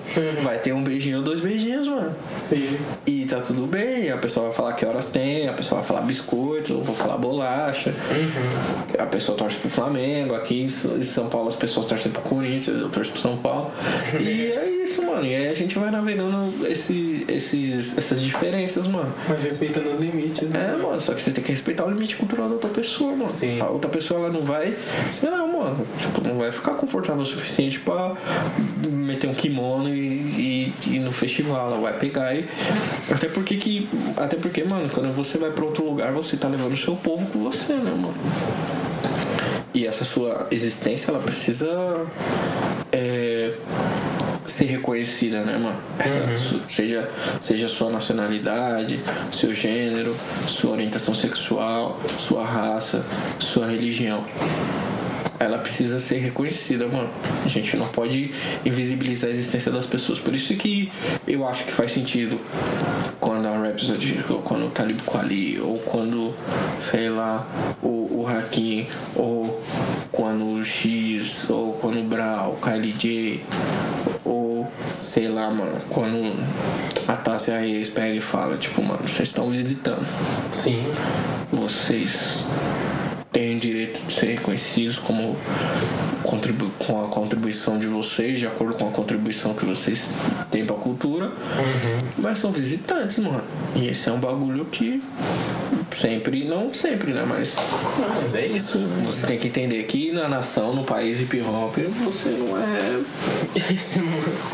[0.44, 2.16] vai ter um beijinho ou dois beijinhos, mano.
[2.36, 2.78] Sim.
[3.06, 6.02] E tá tudo bem, a pessoa vai falar que horas tem, a pessoa vai falar
[6.02, 7.94] biscoito, eu vou falar bolacha.
[8.98, 10.68] A pessoa torce pro Flamengo, aqui em
[11.04, 13.72] São Paulo as pessoas torcem pro Corinthians, eu torço pro São Paulo.
[14.20, 15.26] E é isso, mano.
[15.26, 19.14] E aí a gente vai navegando esse, esses, essas diferenças, mano.
[19.28, 20.74] Mas respeitando os limites, né?
[20.74, 23.30] É, mano, só que você tem que respeitar o limite cultural da outra pessoa, mano.
[23.30, 23.62] Sim.
[23.62, 24.76] A outra pessoa, ela não vai,
[25.12, 28.16] sei lá, mano, tipo, não vai ficar confortável o suficiente pra
[28.88, 31.68] meter um kimono e, e, e ir no festival.
[31.72, 32.46] Ela vai pegar e.
[33.20, 33.90] Até porque que.
[34.16, 37.26] Até porque, mano, quando você vai pra outro lugar, você tá levando o seu povo
[37.28, 38.14] com você, né, mano?
[39.74, 41.68] E essa sua existência, ela precisa.
[42.94, 43.54] É,
[44.48, 45.78] ser reconhecida, né, mano?
[46.00, 47.10] Essa, su- seja,
[47.40, 49.00] seja sua nacionalidade,
[49.32, 50.16] seu gênero,
[50.48, 53.06] sua orientação sexual, sua raça,
[53.38, 54.24] sua religião.
[55.40, 57.10] Ela precisa ser reconhecida, mano.
[57.46, 58.32] A gente não pode
[58.66, 60.20] invisibilizar a existência das pessoas.
[60.20, 60.92] Por isso que
[61.28, 62.40] eu acho que faz sentido
[63.20, 66.34] quando a Rhapsody, ou quando o Talib Kweli, ou quando,
[66.82, 67.48] sei lá,
[67.82, 69.62] o, o Hakim, ou
[70.12, 73.44] quando o X, ou quando o Brau, o Kylie J,
[74.26, 74.68] ou
[75.00, 76.34] sei lá, mano, quando
[77.08, 80.06] a Tássia Reis pega e fala, tipo, mano, vocês estão visitando.
[80.52, 80.84] Sim.
[81.52, 82.44] Vocês
[83.32, 85.38] têm o direito de ser reconhecidos como
[86.24, 90.10] contribu com a contribuição de vocês, de acordo com a contribuição que vocês
[90.52, 91.32] têm pra cultura.
[92.18, 93.44] Mas são visitantes, mano.
[93.76, 95.02] E esse é um bagulho que
[95.92, 97.26] sempre, não sempre, né?
[97.28, 97.56] Mas
[98.22, 98.78] Mas é isso.
[99.04, 103.00] você tem que entender que na nação, no país hip hop, você não é.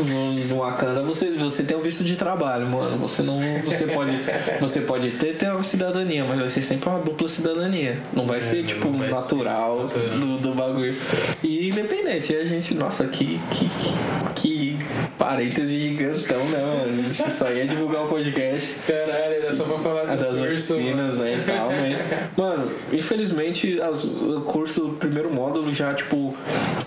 [0.05, 2.97] No, no Wakanda você, você tem um visto de trabalho, mano.
[2.97, 3.39] Você não.
[3.63, 4.11] Você pode.
[4.59, 7.99] Você pode ter, ter uma cidadania, mas vai ser sempre uma dupla cidadania.
[8.13, 10.19] Não vai ser, tipo, ser natural, natural.
[10.19, 10.95] Do, do bagulho.
[11.43, 13.39] E independente, a gente, nossa, que.
[13.51, 13.69] que,
[14.35, 17.01] que, que parêntese gigantão, né, mano?
[17.09, 21.17] Isso só ia divulgar o podcast Caralho, era só pra falar do das curso, oficinas,
[21.17, 22.03] né, e tal, mas,
[22.37, 26.35] mano, infelizmente as, o curso do primeiro módulo já, tipo,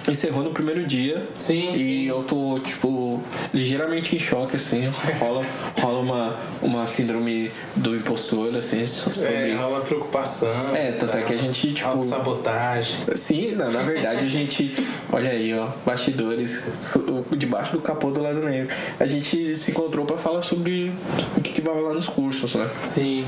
[0.08, 1.26] encerrou no primeiro dia.
[1.36, 2.04] Sim, E sim.
[2.08, 3.22] eu tô, tipo,
[3.52, 5.44] ligeiramente em choque, assim, rola,
[5.80, 9.28] rola uma, uma síndrome do impostor, assim, sobre...
[9.28, 10.74] É, rola preocupação.
[10.74, 12.96] É, tanto é que a gente, tipo- Autossabotagem.
[13.16, 14.74] Sim, na, na verdade a gente.
[15.12, 16.92] Olha aí, ó, bastidores,
[17.36, 18.68] debaixo do capô do lado negro.
[19.00, 20.92] A gente se encontrou pra falar sobre
[21.36, 22.68] o que, que vai rolar nos cursos, né?
[22.82, 23.26] Sim.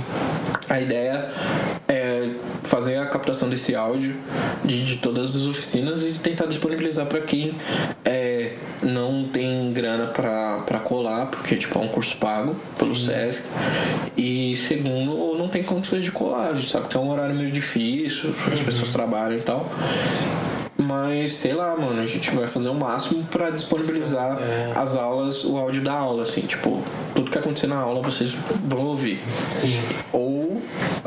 [0.69, 1.31] A ideia
[1.89, 2.29] é
[2.65, 4.15] fazer a captação desse áudio
[4.65, 7.55] de, de todas as oficinas e tentar disponibilizar para quem
[8.05, 8.53] é,
[8.83, 13.47] não tem grana para colar, porque tipo, é um curso pago pelo SESC.
[14.17, 16.51] E segundo, não tem condições de colar.
[16.51, 19.71] A gente sabe que é um horário meio difícil, as pessoas trabalham e tal.
[20.87, 24.39] Mas, sei lá, mano, a gente vai fazer o máximo pra disponibilizar
[24.75, 26.83] as aulas, o áudio da aula, assim, tipo,
[27.15, 29.21] tudo que acontecer na aula vocês vão ouvir.
[29.51, 29.79] Sim.
[30.13, 30.61] Ou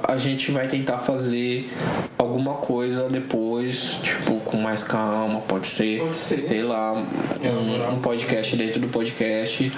[0.03, 1.71] a gente vai tentar fazer
[2.17, 6.39] alguma coisa depois, tipo, com mais calma, pode ser, Pode ser.
[6.39, 7.03] sei lá,
[7.41, 9.71] Elaborar um, um podcast dentro do podcast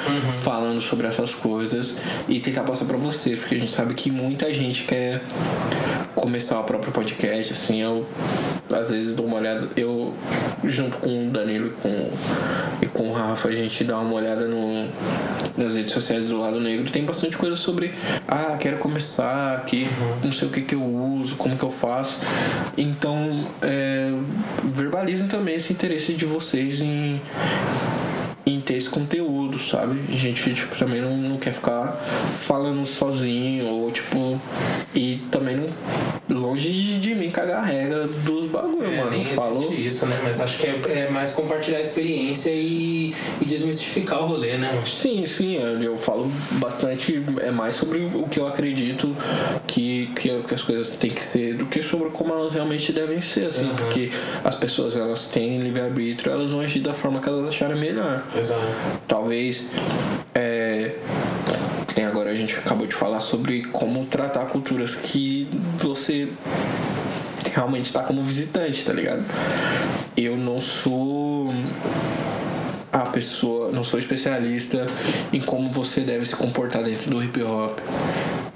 [0.43, 4.53] falando sobre essas coisas e tentar passar pra vocês, porque a gente sabe que muita
[4.53, 5.23] gente quer
[6.13, 8.05] começar o próprio podcast, assim, eu
[8.71, 9.84] às vezes dou uma olhada, eu
[10.63, 12.11] junto com o Danilo e com,
[12.81, 14.87] e com o Rafa, a gente dá uma olhada no,
[15.57, 17.93] nas redes sociais do Lado Negro, tem bastante coisa sobre,
[18.27, 19.87] ah, quero começar aqui,
[20.23, 22.19] não sei o que que eu uso, como que eu faço.
[22.77, 24.11] Então, é,
[24.63, 27.21] verbalizem também esse interesse de vocês em
[28.65, 29.99] ter esse conteúdo, sabe?
[30.09, 31.87] A gente, tipo, também não, não quer ficar
[32.41, 34.39] falando sozinho, ou tipo.
[34.93, 35.67] E também não
[36.39, 39.11] longe de, de mim cagar a regra dos bagulho, É, mano.
[39.11, 39.49] nem Eu falo.
[39.51, 40.19] existe isso, né?
[40.23, 44.71] Mas acho que é, é mais compartilhar a experiência e, e desmistificar o rolê, né,
[44.73, 44.87] mano?
[44.87, 49.15] Sim, sim, eu, eu falo bastante, é mais sobre o que eu acredito
[49.67, 53.21] que, que, que as coisas têm que ser do que sobre como elas realmente devem
[53.21, 53.75] ser, assim, Uhum.
[53.75, 54.11] porque
[54.43, 58.23] as pessoas elas têm livre-arbítrio, elas vão agir da forma que elas acharem melhor.
[58.35, 58.54] Exato.
[59.07, 59.69] Talvez
[60.33, 60.95] é,
[61.87, 65.47] que nem agora a gente acabou de falar sobre como tratar culturas que
[65.77, 66.29] você
[67.53, 69.23] realmente está como visitante, tá ligado?
[70.17, 71.53] Eu não sou
[72.91, 74.85] a pessoa, não sou especialista
[75.31, 77.79] em como você deve se comportar dentro do hip hop.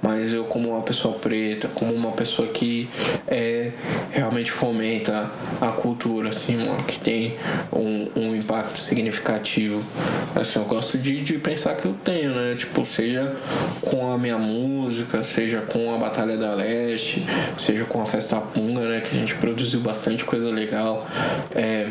[0.01, 2.89] Mas eu como uma pessoa preta, como uma pessoa que
[3.27, 3.71] é,
[4.11, 5.29] realmente fomenta
[5.59, 7.35] a cultura, assim, que tem
[7.71, 9.83] um, um impacto significativo.
[10.35, 12.55] Assim, eu gosto de, de pensar que eu tenho, né?
[12.55, 13.35] Tipo, seja
[13.81, 17.25] com a minha música, seja com a Batalha da Leste,
[17.57, 19.01] seja com a Festa Punga, né?
[19.01, 21.07] Que a gente produziu bastante coisa legal.
[21.53, 21.89] É,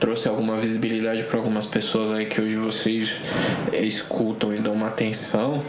[0.00, 3.20] trouxe alguma visibilidade para algumas pessoas aí que hoje vocês
[3.72, 5.62] escutam e dão uma atenção.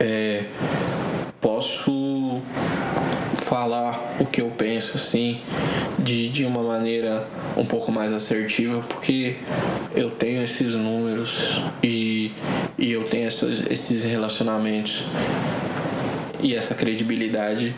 [0.00, 0.44] É,
[1.40, 2.40] posso
[3.42, 5.40] falar o que eu penso assim
[5.98, 7.26] de, de uma maneira
[7.56, 9.36] um pouco mais assertiva porque
[9.94, 12.32] eu tenho esses números e,
[12.78, 15.04] e eu tenho essas, esses relacionamentos
[16.40, 17.74] e essa credibilidade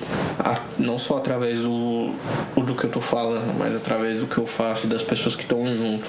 [0.78, 2.12] não só através do,
[2.56, 5.42] do que eu tô falando, mas através do que eu faço e das pessoas que
[5.42, 6.08] estão junto.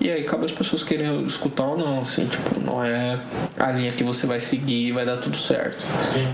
[0.00, 3.20] E aí cabe as pessoas querem escutar ou não, assim, tipo, não é
[3.58, 5.84] a linha que você vai seguir e vai dar tudo certo.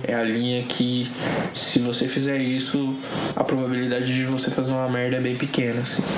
[0.04, 1.10] É a linha que
[1.54, 2.96] se você fizer isso,
[3.34, 6.02] a probabilidade de você fazer uma merda é bem pequena, assim.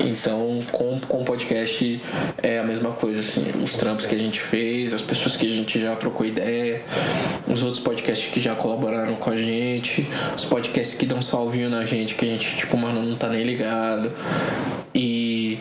[0.00, 2.00] Então, com, com o podcast
[2.42, 3.44] é a mesma coisa, assim.
[3.62, 6.82] Os trampos que a gente fez, as pessoas que a gente já trocou ideia,
[7.46, 10.06] os outros podcasts que já colaboraram com a gente,
[10.36, 13.44] os podcasts que dão salvinho na gente, que a gente, tipo, mano, não tá nem
[13.44, 14.10] ligado.
[14.94, 15.58] E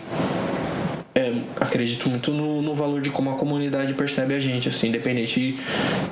[1.15, 5.59] é, acredito muito no, no valor de como a comunidade percebe a gente, assim, independente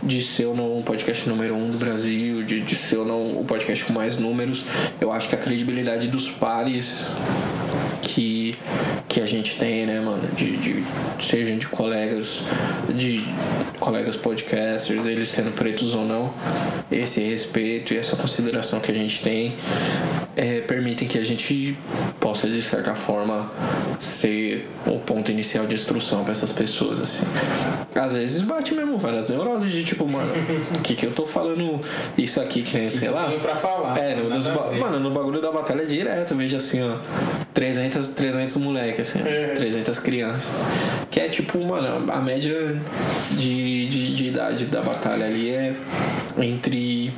[0.04, 3.40] de ser ou não o podcast número um do Brasil, de, de ser ou não
[3.40, 4.66] o podcast com mais números,
[5.00, 7.16] eu acho que a credibilidade dos pares
[8.02, 8.41] que,
[9.08, 10.84] que a gente tem, né, mano, de, de
[11.20, 12.42] seja de colegas,
[12.90, 13.26] de
[13.80, 16.34] colegas podcasters, eles sendo pretos ou não,
[16.92, 19.54] esse respeito e essa consideração que a gente tem
[20.36, 21.78] é, permitem que a gente
[22.20, 23.52] possa de certa forma
[24.00, 27.26] ser o ponto inicial de instrução para essas pessoas assim.
[27.94, 30.32] Às vezes bate mesmo, vai nas neuroses de tipo, mano,
[30.78, 31.80] o que que eu tô falando
[32.18, 33.32] isso aqui que nem, sei lá.
[33.42, 33.98] Pra falar.
[33.98, 36.98] É, no, dos mano, no bagulho da batalha direto, eu vejo assim, ó,
[37.54, 39.48] 300, 300 moleque, assim, É.
[39.56, 40.52] 300 crianças.
[41.10, 42.76] Que é tipo, mano, a média
[43.32, 45.74] de, de, de idade da batalha ali é
[46.40, 47.14] entre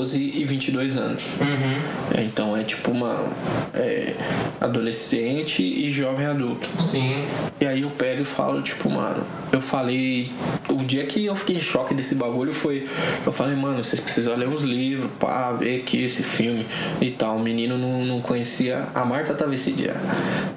[0.00, 1.34] 12 e 22 anos.
[1.40, 2.16] Uhum.
[2.16, 3.28] É, Então é tipo, mano,
[3.74, 4.14] é
[4.58, 6.68] adolescente e jovem adulto.
[6.80, 7.26] Sim.
[7.60, 9.22] E aí eu pego e falo, tipo, mano,
[9.52, 10.30] eu falei.
[10.70, 12.88] O dia que eu fiquei em choque desse bagulho foi.
[13.26, 16.66] Eu falei, mano, vocês precisam ler uns livros, pá, ver aqui esse filme
[17.00, 17.36] e tal.
[17.36, 18.88] O menino não, não conhecia.
[18.94, 19.94] A Marta tava esse dia.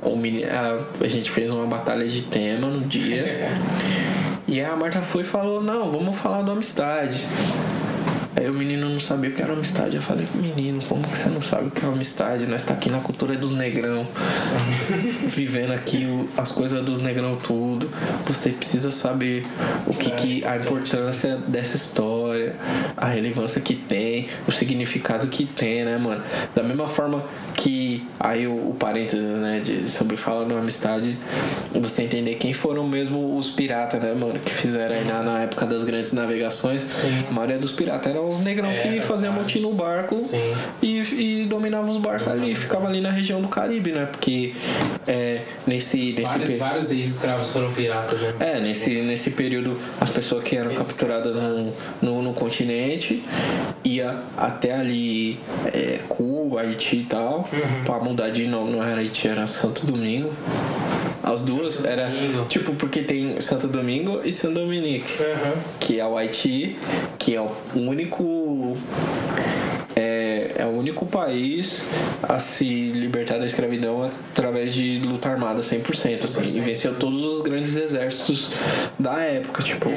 [0.02, 3.52] O menino, a, a gente fez uma batalha de tema no dia.
[4.48, 7.26] e aí a Marta foi e falou, não, vamos falar do amistade.
[8.36, 9.96] Aí o menino não sabia o que era amistade.
[9.96, 12.46] Eu falei, menino, como que você não sabe o que é amistade?
[12.48, 14.08] Nós tá aqui na cultura dos negrão,
[15.28, 17.90] vivendo aqui o- as coisas dos negrão tudo.
[18.26, 19.46] Você precisa saber
[19.86, 22.56] o que, que a importância dessa história,
[22.98, 26.24] a relevância que tem, o significado que tem, né, mano?
[26.56, 27.24] Da mesma forma
[27.56, 31.18] que aí o, o parênteses, né, de, sobre falar de amistade,
[31.74, 35.66] você entender quem foram mesmo os piratas, né, mano, que fizeram aí na, na época
[35.66, 36.82] das grandes navegações.
[36.84, 37.24] Sim.
[37.30, 40.16] A maioria dos piratas eram os negrão que Era, faziam motim no barco
[40.82, 41.00] e,
[41.42, 44.06] e dominavam os barcos ali, ficavam ali na região do Caribe, né?
[44.12, 44.54] Porque
[45.08, 48.34] é, nesse, nesse Vários, pe- vários ex-escravos foram piratas, né?
[48.40, 51.58] é, nesse, nesse período as pessoas que eram capturadas no,
[52.02, 53.24] no, no continente
[53.84, 57.48] ia até ali é, Cuba, Haiti e tal,
[57.86, 60.32] pra mudar de nome, não era Haiti, era Santo Domingo.
[61.22, 62.46] As duas Santo era Domingo.
[62.50, 65.54] tipo porque tem Santo Domingo e São Dominique Aham.
[65.80, 66.78] que é o Haiti,
[67.24, 68.76] que é o único
[69.96, 71.82] é, é o único país
[72.22, 77.42] a se libertar da escravidão através de luta armada 100%, assim, e venceu todos os
[77.42, 78.50] grandes exércitos
[79.00, 79.90] da época, tipo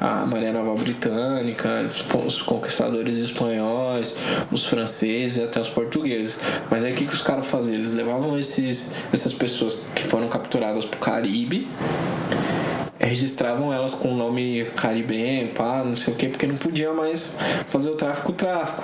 [0.00, 1.86] a Marinha Naval Britânica,
[2.26, 4.16] os conquistadores espanhóis,
[4.50, 6.38] os franceses e até os portugueses.
[6.70, 7.74] Mas aí o que, que os caras faziam?
[7.74, 11.68] Eles levavam esses, essas pessoas que foram capturadas pro Caribe
[13.00, 17.36] registravam elas com o nome caribenho, pá, não sei o que, porque não podia mais
[17.68, 18.82] fazer o tráfico tráfico.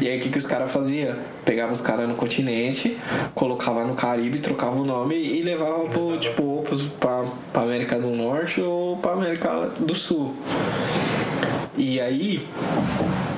[0.00, 1.16] E aí o que, que os caras faziam?
[1.44, 2.96] Pegava os caras no continente,
[3.34, 6.64] colocava no Caribe, trocava o nome e levava pro, tipo, ou
[6.98, 10.34] pra, pra América do Norte ou pra América do Sul.
[11.76, 12.46] E aí,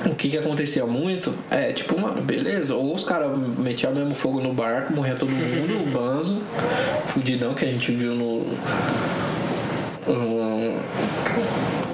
[0.05, 4.41] o que que acontecia muito é, tipo, mano, beleza, ou os caras metiam mesmo fogo
[4.41, 6.43] no barco, morria todo mundo, o banzo,
[7.07, 8.47] fudidão que a gente viu no.
[10.07, 10.75] No,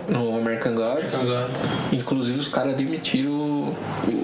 [0.08, 1.14] no American Gods.
[1.14, 1.61] Exato.
[1.92, 3.76] Inclusive os caras demitiram o,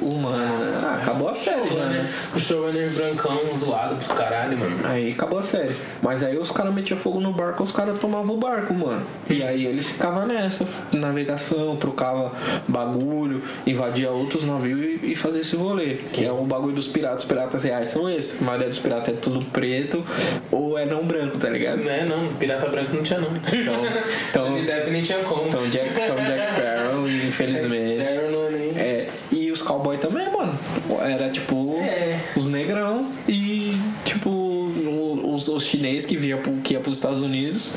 [0.03, 0.66] o, o mano, né?
[0.97, 2.11] Ah, acabou a série já, né?
[2.35, 4.77] O showrunner brancão zoado pro caralho, mano.
[4.85, 5.75] Aí acabou a série.
[6.03, 9.05] Mas aí os caras metiam fogo no barco, os caras tomavam o barco, mano.
[9.29, 12.33] E aí eles ficavam nessa, navegação, trocava
[12.67, 15.95] bagulho, invadia outros navios e, e fazia esse rolê.
[15.95, 17.23] Que é o bagulho dos piratas.
[17.23, 18.41] Os piratas reais são esses.
[18.41, 20.05] A maioria dos piratas é tudo preto
[20.51, 21.83] ou é não branco, tá ligado?
[21.83, 23.29] Né, não, pirata branco não tinha não.
[23.37, 23.85] Então,
[24.31, 25.49] então, Johnny Depp nem tinha como.
[25.49, 28.05] então, Jack, então Jack Sparrow, infelizmente.
[28.05, 28.79] Sparrow não é nem...
[28.79, 30.57] É, e os cowboys também, mano.
[31.03, 32.21] Era tipo É.
[32.37, 37.73] os negrão e tipo os, os chineses que via que ia pros Estados Unidos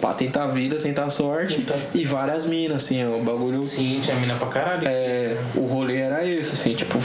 [0.00, 1.56] pra tentar a vida, tentar a sorte.
[1.56, 3.62] Tentar e várias minas, assim, o bagulho.
[3.62, 4.88] Sim, tinha mina pra caralho.
[4.88, 6.98] É, o rolê era esse, assim, tipo,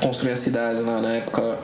[0.00, 1.58] construir as cidades lá na época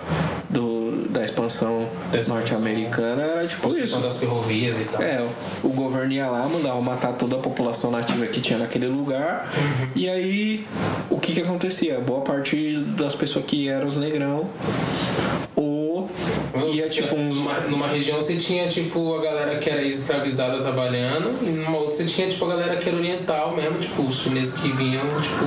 [0.51, 0.78] do,
[1.09, 1.88] da expansão,
[2.26, 3.98] norte-americana, era tipo isso.
[4.00, 5.02] das ferrovias e tal.
[5.02, 5.26] É,
[5.62, 9.50] o governo ia lá, mandava matar toda a população nativa que tinha naquele lugar.
[9.94, 10.66] E aí,
[11.11, 11.98] o que que acontecia?
[12.00, 14.48] Boa parte das pessoas que eram os negrão,
[15.56, 16.09] ou
[16.72, 17.36] ia tipo uns.
[17.36, 21.96] numa, numa região você tinha tipo a galera que era escravizada trabalhando e numa outra
[21.96, 25.44] você tinha tipo a galera que era oriental mesmo, tipo os chineses que vinham tipo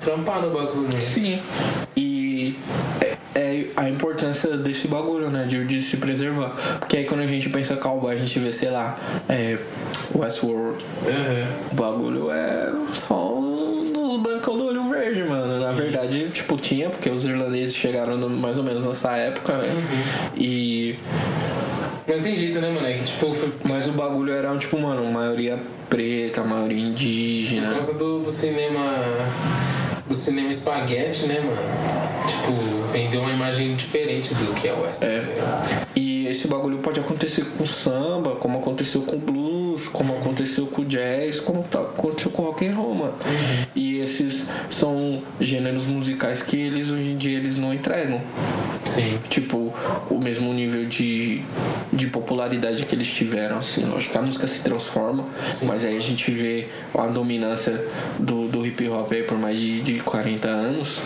[0.00, 1.00] trampar no bagulho.
[1.00, 1.40] Sim.
[1.94, 2.05] E
[3.76, 5.44] a importância desse bagulho, né?
[5.44, 6.50] De, de se preservar.
[6.80, 8.98] Porque aí quando a gente pensa cowboy, a gente vê, sei lá,
[9.28, 9.58] é,
[10.14, 10.82] Westworld.
[11.04, 11.46] Uhum.
[11.72, 13.38] O bagulho é só
[13.92, 15.58] dos brancão do olho verde, mano.
[15.60, 19.84] Na verdade, tipo, tinha, porque os irlandeses chegaram no- mais ou menos nessa época, né?
[20.36, 20.96] E.
[22.06, 22.86] Mas não tem jeito, né, mano?
[22.86, 25.58] É que tipo foi Mas o bagulho era, tipo, mano, maioria
[25.90, 27.70] preta, maioria por indígena.
[27.72, 28.80] causa do, do cinema.
[30.06, 31.56] Do cinema espaguete, né, mano?
[32.26, 35.30] Tipo, vendeu uma imagem diferente do que é o Western.
[35.30, 35.86] É.
[35.96, 41.40] E esse bagulho pode acontecer com samba, como aconteceu com blues, como aconteceu com jazz,
[41.40, 43.14] como tá- aconteceu com rock and roll, mano.
[43.74, 48.20] E esses são gêneros musicais que eles hoje em dia eles não entregam.
[48.84, 49.18] Sim.
[49.28, 49.72] Tipo,
[50.08, 51.42] o mesmo nível de,
[51.92, 53.84] de popularidade que eles tiveram, assim.
[53.84, 55.24] Lógico que a música se transforma,
[55.64, 57.84] mas aí a gente vê a dominância
[58.18, 61.00] do, do hip hop aí por mais de, de 40 anos.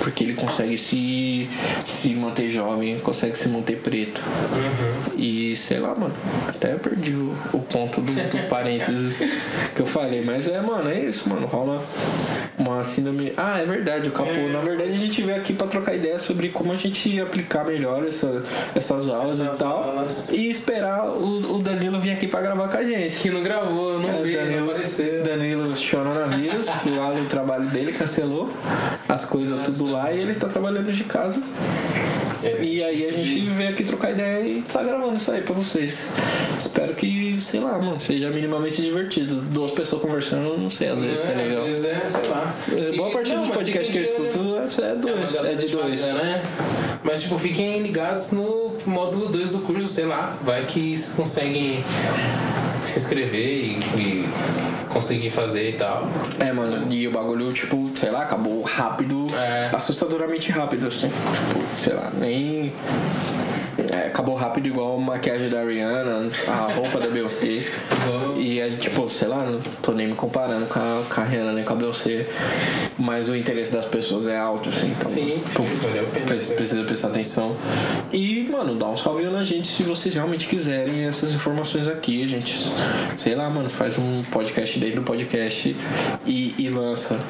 [0.00, 1.50] Porque ele consegue se,
[1.86, 4.22] se manter jovem, consegue se manter preto.
[5.16, 6.14] E sei lá, mano,
[6.46, 9.18] até perdi o, o ponto do, do parênteses
[9.74, 10.22] que eu falei.
[10.24, 11.46] Mas é, mano, é isso, mano.
[11.46, 11.82] Rola
[12.58, 13.32] uma síndrome.
[13.36, 14.32] Ah, é verdade, o capô.
[14.52, 18.04] Na verdade, a gente veio aqui pra trocar ideia sobre como a gente aplicar melhor
[18.06, 18.42] essa,
[18.74, 19.82] essas aulas Essas e tal.
[19.84, 20.28] aulas.
[20.30, 23.16] E esperar o, o Danilo vir aqui pra gravar com a gente.
[23.18, 25.22] Que não gravou, eu não É, vi, Danilo- não apareceu.
[25.22, 28.52] Danilo coronavírus, lá no trabalho dele cancelou
[29.08, 31.42] as coisas tudo lá e ele tá trabalhando de casa.
[32.42, 32.62] É.
[32.62, 36.12] E aí a gente veio aqui trocar ideia e tá gravando isso aí pra vocês.
[36.58, 39.40] Espero que, sei lá, mano, seja minimamente divertido.
[39.42, 41.64] Duas pessoas conversando, não sei, às vezes é, Às legal.
[41.64, 42.54] vezes é, sei lá.
[42.68, 45.68] Mas boa parte não, dos podcasts que eu escuto é, é dois, é, galera de
[45.68, 46.00] dois.
[46.02, 46.42] né?
[47.02, 50.36] Mas, tipo, fiquem ligados no módulo 2 do curso, sei lá.
[50.42, 51.82] Vai que vocês conseguem
[52.84, 54.28] se inscrever e, e
[54.88, 56.08] conseguir fazer e tal.
[56.38, 59.70] É, mano, e o bagulho, tipo, sei lá, acabou rápido, É.
[59.72, 61.08] assustadoramente rápido, assim.
[61.08, 62.72] Tipo, sei lá, nem.
[63.92, 67.62] É, acabou rápido igual a maquiagem da Rihanna, a roupa da Beyoncé.
[68.36, 71.52] E é tipo, sei lá, não tô nem me comparando com a, com a Rihanna
[71.52, 72.26] nem com a Beyoncé.
[72.98, 74.88] Mas o interesse das pessoas é alto, assim.
[74.90, 75.40] Então, Sim,
[75.80, 76.26] valeu a pena.
[76.26, 77.56] Precisa, precisa prestar atenção.
[78.12, 82.24] E, mano, dá um salve na gente se vocês realmente quiserem essas informações aqui.
[82.24, 82.66] A gente,
[83.16, 85.76] sei lá, mano, faz um podcast dentro do podcast
[86.26, 87.20] e, e lança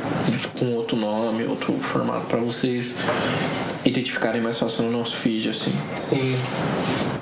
[0.59, 2.97] com outro nome, outro formato pra vocês
[3.85, 5.73] identificarem mais fácil no nosso feed, assim.
[5.95, 6.37] Sim.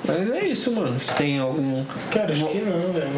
[0.05, 0.99] Mas é isso, mano.
[0.99, 1.83] Se tem algum.
[2.11, 3.09] Cara, acho que não, velho.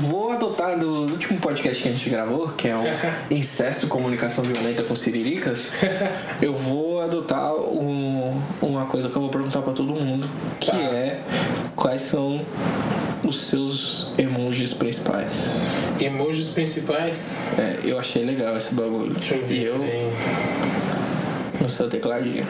[0.00, 2.84] Vou adotar do último podcast que a gente gravou, que é o
[3.34, 5.70] Incesto Comunicação Violenta com Siriricas.
[6.40, 10.28] Eu vou adotar um, uma coisa que eu vou perguntar pra todo mundo,
[10.60, 10.76] que Tá.
[10.78, 11.20] é
[11.74, 12.44] quais são
[13.24, 15.62] os seus emojis principais.
[16.00, 17.50] Emojis principais.
[17.58, 19.14] É, eu achei legal esse bagulho.
[19.14, 19.54] Deixa eu ver.
[19.54, 19.78] E eu
[21.60, 22.46] no seu tecladinho.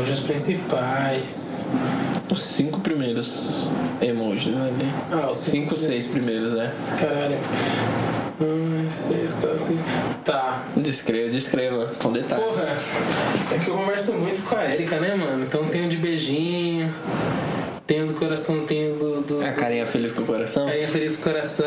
[0.00, 1.66] Emojis principais.
[2.32, 3.68] Os cinco primeiros
[4.00, 4.90] emojis ali.
[5.12, 6.72] Ah, os Cinco, seis primeiros, é.
[6.98, 7.36] Caralho.
[8.40, 9.82] Um, seis, quatro, cinco.
[10.24, 10.62] Tá.
[10.74, 12.42] Descreva, descreva, com detalhe.
[12.42, 12.66] Porra,
[13.52, 15.44] é que eu converso muito com a Erika, né, mano?
[15.44, 16.94] Então tem o de beijinho,
[17.86, 19.20] tem o do coração, tem o do.
[19.20, 20.64] do É a carinha feliz com o coração?
[20.64, 21.66] Carinha feliz com o coração.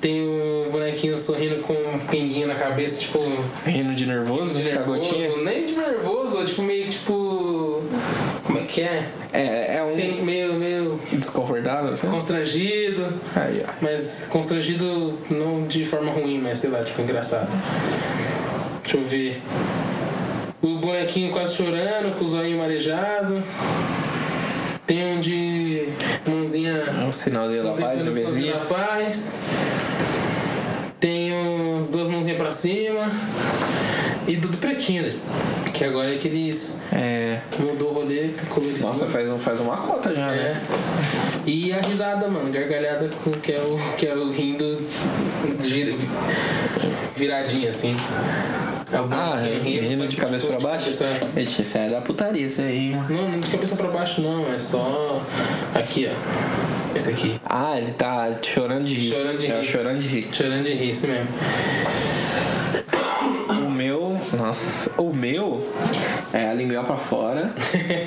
[0.00, 3.20] Tem o bonequinho sorrindo com um pinguinho na cabeça, tipo.
[3.64, 7.82] Rindo de nervoso, De nervoso, nem de nervoso, tipo meio tipo.
[8.42, 9.08] Como é que é?
[9.32, 12.08] É, é um Sim, meio, meio desconfortável, assim?
[12.08, 13.06] constrangido.
[13.36, 13.72] Aí, ó.
[13.80, 17.56] Mas constrangido não de forma ruim, mas sei lá, tipo, engraçado.
[18.82, 19.40] Deixa eu ver.
[20.60, 23.44] O bonequinho quase chorando, com o zoinho marejado.
[24.84, 25.88] Tem um de
[26.26, 26.82] mãozinha.
[27.06, 28.52] Um sinalzinho da paz, fazendo bebezinho.
[28.54, 29.40] da paz.
[31.04, 33.10] Tem uns duas mãozinhas pra cima.
[34.26, 35.12] E tudo pretinho, né?
[35.74, 36.80] Que agora é aqueles.
[36.90, 37.40] É.
[37.58, 38.80] Mudou o rolê, colorido.
[38.80, 40.36] Nossa, faz, um, faz uma cota já, É.
[40.54, 40.62] né?
[41.44, 44.80] E a risada, mano, gargalhada com que é o, que é o rindo
[45.62, 45.92] gira-
[47.16, 47.96] viradinho assim.
[48.92, 50.84] É o Ah, rindo, só de cabeça tipo, pra baixo?
[50.84, 52.96] cabeça- Ixi, isso aí é da putaria, isso aí.
[53.08, 55.22] Não, não de cabeça pra baixo não, é só.
[55.74, 56.96] Aqui, ó.
[56.96, 57.40] Esse aqui.
[57.44, 59.10] Ah, ele tá chorando de rir.
[59.10, 59.64] Chorando de é, rir.
[59.66, 60.28] chorando de rir.
[60.32, 61.26] Chorando de rir, esse mesmo.
[64.32, 65.70] Nossa, o meu
[66.32, 67.54] é a língua pra fora.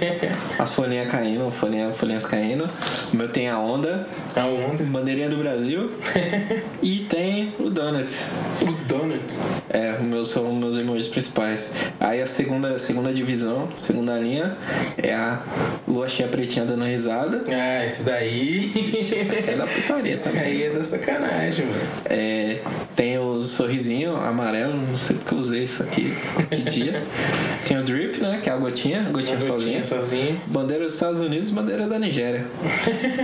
[0.59, 2.70] as folhinhas caindo, folhinha, folhinhas caindo.
[3.13, 4.84] O meu tem a onda, A onda.
[4.84, 5.91] bandeirinha do Brasil.
[6.82, 8.13] e tem o donut.
[8.61, 9.24] O donut.
[9.70, 11.74] É, os meus são meus emojis principais.
[11.99, 14.55] Aí a segunda, segunda divisão, segunda linha,
[14.97, 15.41] é a
[15.88, 17.43] lua cheia pretinha dando risada.
[17.47, 18.72] Ah, esse daí.
[18.97, 20.41] Esse aqui é da putaria Esse também.
[20.43, 21.80] aí é da sacanagem, mano.
[22.05, 22.59] É,
[22.95, 26.13] tem o sorrisinho amarelo, não sei porque eu usei isso aqui,
[26.49, 27.03] que dia.
[27.68, 29.80] tem o drip, né, que é a gotinha, a gotinha, Uma sozinha.
[29.80, 30.41] gotinha sozinho.
[30.47, 32.45] Bandeira dos Estados Unidos e bandeira da Nigéria.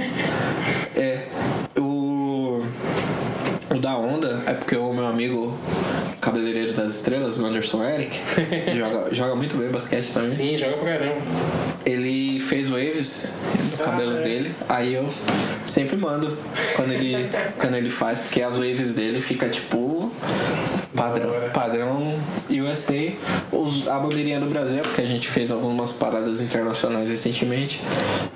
[0.95, 1.27] é,
[1.77, 2.63] o...
[3.69, 5.57] O da onda é porque o meu amigo
[6.23, 8.17] cabeleireiro das estrelas, o Anderson Eric,
[8.77, 10.29] joga, joga muito bem basquete também.
[10.29, 11.21] Sim, joga pra caramba.
[11.85, 12.02] Ele
[12.43, 13.33] fez waves
[13.77, 14.23] no Ah, cabelo é.
[14.23, 15.09] dele, aí eu
[15.65, 16.37] sempre mando
[16.75, 17.27] quando ele,
[17.57, 20.11] quando ele faz, porque as waves dele fica tipo
[20.95, 22.13] padrão, padrão
[22.49, 23.13] USA,
[23.51, 27.81] os, a bandeirinha do Brasil, porque a gente fez algumas paradas internacionais recentemente,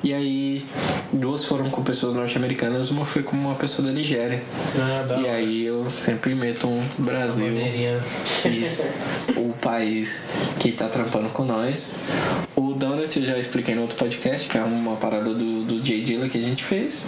[0.03, 0.65] e aí
[1.13, 4.41] duas foram com pessoas norte-americanas, uma foi com uma pessoa da Nigéria.
[4.75, 7.53] Ah, E aí eu sempre meto um Brasil.
[9.35, 10.27] O país
[10.59, 11.99] que tá trampando com nós.
[12.55, 16.03] O Donut eu já expliquei no outro podcast, que é uma parada do, do Jay
[16.03, 17.07] Dilla que a gente fez.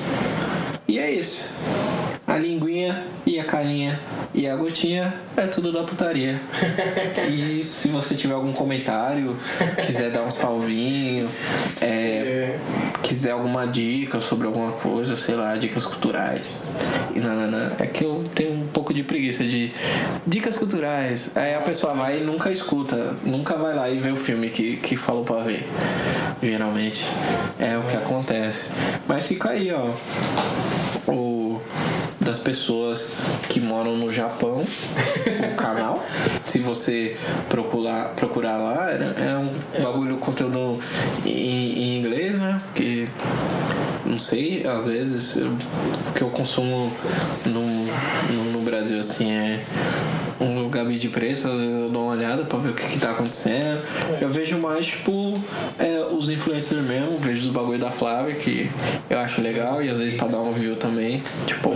[0.88, 1.56] E é isso.
[2.30, 4.00] A linguinha e a carinha
[4.36, 6.40] e a gotinha é tudo da putaria.
[7.30, 9.36] E se você tiver algum comentário,
[9.86, 11.28] quiser dar um salvinho,
[11.82, 12.60] é, É.
[13.04, 16.76] quiser alguma dica sobre alguma coisa, sei lá, dicas culturais.
[17.16, 19.72] E nananã, é que eu tenho um pouco de preguiça de
[20.26, 21.36] dicas culturais.
[21.36, 24.78] Aí a pessoa vai e nunca escuta, nunca vai lá e vê o filme que,
[24.78, 25.68] que falou pra ver.
[26.42, 27.06] Geralmente
[27.60, 28.70] é o que acontece.
[29.08, 29.90] Mas fica aí, ó.
[32.30, 33.16] Das pessoas
[33.50, 36.06] que moram no Japão, o canal.
[36.46, 37.18] Se você
[37.50, 40.80] procurar, procurar lá, é um bagulho conteúdo
[41.26, 42.62] em, em inglês, né?
[42.66, 43.08] Porque
[44.06, 46.92] não sei, às vezes eu- o que eu consumo
[47.46, 47.62] no,
[48.34, 49.60] no, no Brasil assim é
[50.42, 52.98] um Gabi de preço, às vezes eu dou uma olhada pra ver o que, que
[53.00, 53.82] tá acontecendo.
[54.22, 55.34] Eu vejo mais, tipo,
[55.78, 58.70] é, os influencers mesmo, vejo os bagulho da Flávia, que
[59.10, 61.22] eu acho legal, e às vezes pra dar um view também.
[61.46, 61.76] Tipo,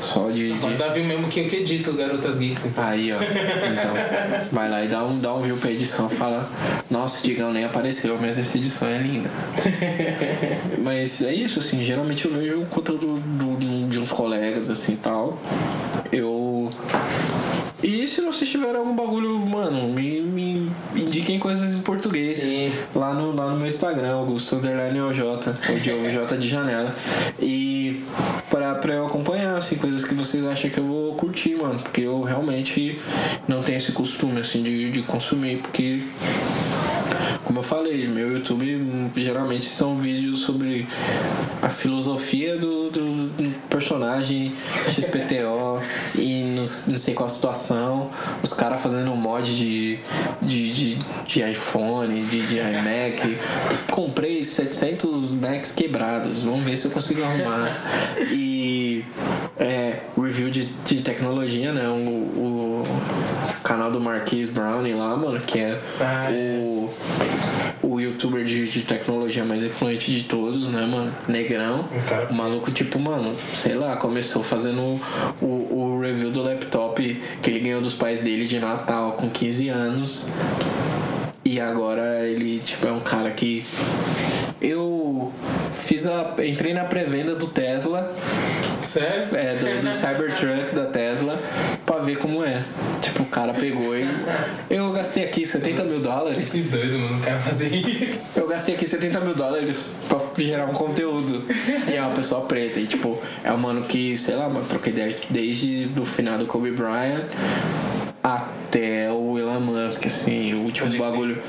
[0.00, 0.54] só de.
[0.54, 2.82] de- Pode dar view mesmo que eu que edito Garotas Geeks, então.
[2.84, 3.16] Aí, ó.
[3.16, 3.94] Então,
[4.52, 6.08] vai lá e dá um, dá um view pra edição.
[6.08, 6.48] Fala,
[6.90, 9.28] nossa, o Digão nem apareceu, mas essa edição é linda.
[10.82, 14.96] mas é isso, assim, geralmente eu vejo o conteúdo do- do- de uns colegas, assim
[14.96, 15.38] tal.
[16.12, 16.70] Eu.
[17.80, 22.38] E se vocês tiverem algum bagulho, mano, me, me indiquem coisas em português.
[22.38, 22.72] Sim.
[22.92, 25.38] Lá no, lá no meu Instagram, Augusto Underline OJ, ou
[25.80, 26.92] Diogo J de janela.
[27.38, 28.02] E
[28.50, 31.78] pra, pra eu acompanhar, assim, coisas que vocês acham que eu vou curtir, mano.
[31.78, 32.98] Porque eu realmente
[33.46, 36.02] não tenho esse costume, assim, de, de consumir, porque.
[37.48, 40.86] Como eu falei, meu YouTube geralmente são vídeos sobre
[41.62, 44.52] a filosofia do, do personagem
[44.90, 45.80] XPTO
[46.14, 48.10] e não, não sei qual a situação,
[48.42, 49.98] os caras fazendo mod de,
[50.42, 53.38] de, de, de iPhone, de, de iMac.
[53.90, 57.82] Comprei 700 Macs quebrados, vamos ver se eu consigo arrumar.
[58.30, 59.06] E
[59.58, 61.88] é, review de, de tecnologia, né?
[61.88, 62.84] O, o
[63.68, 66.90] canal do Marquise Browning lá, mano, que é Ah, o,
[67.82, 71.12] o youtuber de, de tecnologia mais influente de todos, né, mano?
[71.28, 71.86] Negrão.
[72.30, 74.98] O maluco, tipo, mano, sei lá, começou fazendo
[75.42, 79.68] o, o review do laptop que ele ganhou dos pais dele de Natal com 15
[79.68, 80.30] anos.
[81.44, 83.66] E agora ele, tipo, é um cara que.
[84.62, 85.30] Eu
[85.74, 86.34] fiz a.
[86.42, 88.12] entrei na pré-venda do Tesla,
[88.82, 89.28] Sério?
[89.36, 91.38] é, do, do Cybertruck da Tesla,
[91.86, 92.62] pra ver como é.
[93.28, 94.08] O cara pegou e.
[94.70, 96.70] Eu gastei aqui 70 mil Que dólares.
[96.70, 98.30] doido, mano, o cara fazer isso.
[98.34, 101.44] Eu gastei aqui 70 mil dólares pra gerar um conteúdo.
[101.86, 102.80] E é uma pessoa preta.
[102.80, 106.46] E tipo, é um mano que, sei lá, mano, troquei ideia desde do final do
[106.46, 107.24] Kobe Bryant
[108.36, 111.42] até o Elon Musk, assim, o último Pode bagulho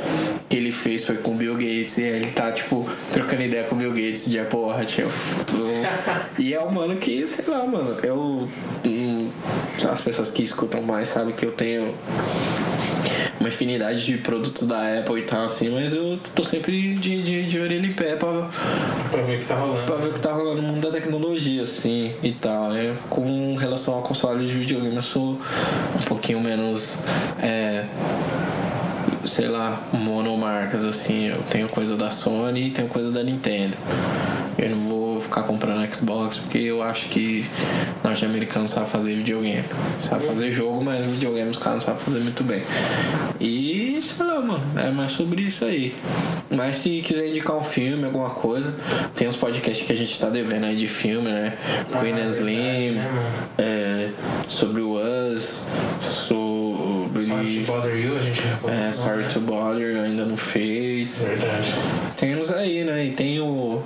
[0.48, 3.64] que ele fez foi com o Bill Gates e aí ele tá, tipo, trocando ideia
[3.64, 5.02] com o Bill Gates de Apple Watch.
[5.02, 5.10] Eu,
[6.40, 8.48] e é um mano que, sei lá, mano, eu.
[8.86, 9.30] hum,
[9.92, 11.94] as pessoas que escutam mais sabem que eu tenho
[13.40, 17.48] uma infinidade de produtos da Apple e tal, assim, mas eu tô sempre de, de,
[17.48, 18.50] de orelha em pé pra,
[19.10, 19.86] Pra ver o que tá rolando.
[19.86, 22.76] pra ver o que tá rolando no mundo da tecnologia, assim, e tal.
[22.76, 25.40] É, com relação ao console de videogame, eu sou
[26.30, 27.00] pouquinho menos.
[27.40, 27.86] É,
[29.26, 31.28] sei lá, monomarcas, assim.
[31.28, 33.76] Eu tenho coisa da Sony e tenho coisa da Nintendo.
[34.58, 37.46] Eu não vou ficar comprando Xbox porque eu acho que
[38.04, 39.64] norte-americano sabe fazer videogame.
[40.02, 42.62] Sabe fazer jogo, mas videogame os caras não sabem fazer muito bem.
[43.40, 43.69] E
[44.02, 45.96] sei lá, mano, é mais sobre isso aí.
[46.50, 48.74] Mas se quiser indicar um filme, alguma coisa,
[49.16, 51.58] tem uns podcasts que a gente tá devendo aí de filme, né?
[51.92, 53.12] Ah, Queen verdade, Slim, né,
[53.58, 54.10] é,
[54.48, 54.96] sobre o
[55.34, 55.68] Us,
[56.02, 57.22] sobre.
[57.22, 59.28] Sorry to Bother You, a gente não É, Sorry né?
[59.28, 61.24] to Bother ainda não fez.
[61.24, 61.74] Verdade.
[62.18, 63.06] Temos aí, né?
[63.06, 63.82] E tem o.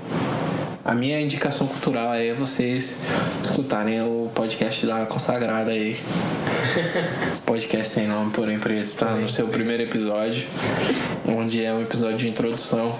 [0.85, 2.99] A minha indicação cultural é vocês
[3.41, 5.97] escutarem o podcast da Consagrada aí.
[7.45, 9.11] podcast sem nome, porém preto, tá?
[9.11, 10.45] No seu primeiro episódio,
[11.25, 12.99] onde é um episódio de introdução.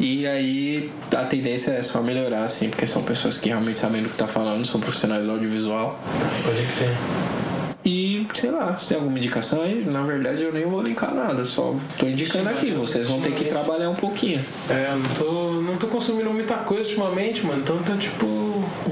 [0.00, 4.08] E aí a tendência é só melhorar, assim, porque são pessoas que realmente sabem do
[4.08, 5.96] que tá falando, são profissionais do audiovisual.
[6.42, 7.43] Pode crer.
[7.84, 11.44] E, sei lá, se tem alguma indicação aí, na verdade eu nem vou linkar nada,
[11.44, 14.42] só tô indicando aqui, vocês vão ter que trabalhar um pouquinho.
[14.70, 17.60] É, eu não tô, não tô consumindo muita coisa ultimamente, mano.
[17.60, 18.42] Então tá tipo.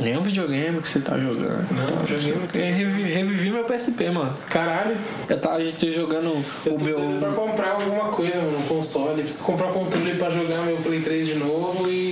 [0.02, 1.66] Nem o videogame que você tá jogando.
[1.70, 4.34] Não, tá, videogame que- Eu revivi, revivi meu PSP, mano.
[4.50, 4.96] Caralho.
[5.28, 6.96] Eu tava jogando Eu o tô meu.
[6.98, 9.22] doido pra comprar alguma coisa, mano, um console.
[9.22, 12.11] Preciso comprar um controle pra jogar meu Play 3 de novo e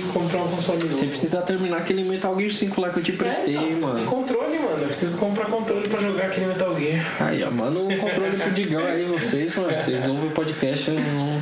[0.73, 0.93] console.
[0.93, 4.03] Você precisa terminar aquele Metal Gear 5 lá que eu te prestei, é, então, Sem
[4.03, 4.11] mano.
[4.11, 4.77] controle, mano.
[4.81, 7.15] Eu preciso comprar controle pra jogar aquele Metal Gear.
[7.19, 9.75] Aí, ó, manda o controle pro Digão aí, vocês, mano.
[9.75, 11.41] Vocês ouvem o podcast, não...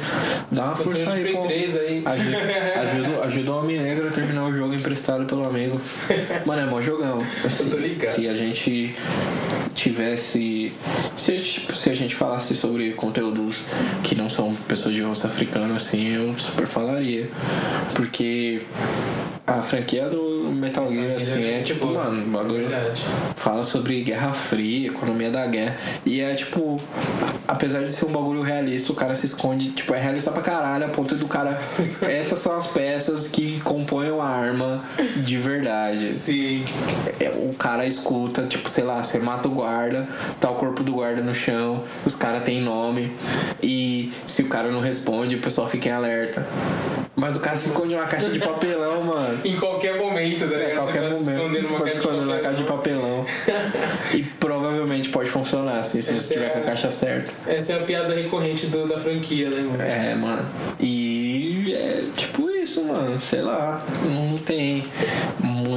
[0.52, 1.42] dá uma Controle força aí, pô.
[1.42, 2.04] 3 aí.
[2.06, 2.38] Ajuda,
[2.82, 5.80] ajuda, ajuda o Homem Negro a terminar o jogo emprestado pelo amigo.
[6.46, 7.26] Mano, é mó jogão.
[7.46, 8.16] Assim, Eu tô ligado.
[8.16, 8.96] Se a gente
[9.76, 10.74] tivesse.
[11.16, 13.64] Se a, gente, se a gente falasse sobre conteúdos
[14.04, 17.30] que não são pessoas de rosto africano, assim, eu super falaria.
[17.94, 18.62] Porque
[19.46, 22.06] a franquia do Metal Gear, assim, é tipo, boa.
[22.06, 23.04] mano, o bagulho Verdade.
[23.36, 25.76] fala sobre Guerra Fria, economia da guerra.
[26.06, 26.80] E é tipo,
[27.48, 30.86] apesar de ser um bagulho realista, o cara se esconde, tipo, é realista pra caralho,
[30.86, 31.52] a ponto do cara.
[32.08, 34.84] Essas são as peças que compõem a arma
[35.18, 36.12] de verdade.
[36.12, 36.64] Sim.
[37.20, 40.08] É, O cara escuta, tipo, sei lá, você mata o guarda,
[40.40, 43.12] tá o corpo do guarda no chão, os caras têm nome,
[43.62, 46.48] e se o cara não responde, o pessoal fica em alerta.
[47.20, 49.40] Mas o cara se esconde numa caixa de papelão, mano.
[49.46, 50.76] Em qualquer momento, tá É, ligado?
[50.84, 53.26] qualquer momento você se esconder numa pode caixa de esconder caixa de papelão.
[54.16, 57.32] e provavelmente pode funcionar, assim, se Essa você tiver é com a a- caixa certa.
[57.48, 59.82] Essa é a piada recorrente do- da franquia, né, mano?
[59.84, 60.46] É, mano.
[60.80, 63.22] E é tipo isso, mano.
[63.22, 63.84] Sei lá.
[64.06, 64.84] Não tem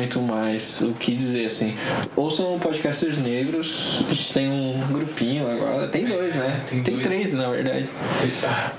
[0.03, 1.75] muito mais o que dizer, assim.
[2.17, 4.01] Ouçam podcasters negros.
[4.11, 5.87] A gente tem um grupinho agora.
[5.87, 6.61] Tem dois, né?
[6.69, 7.07] Tem Tem, dois.
[7.07, 7.89] três, na verdade.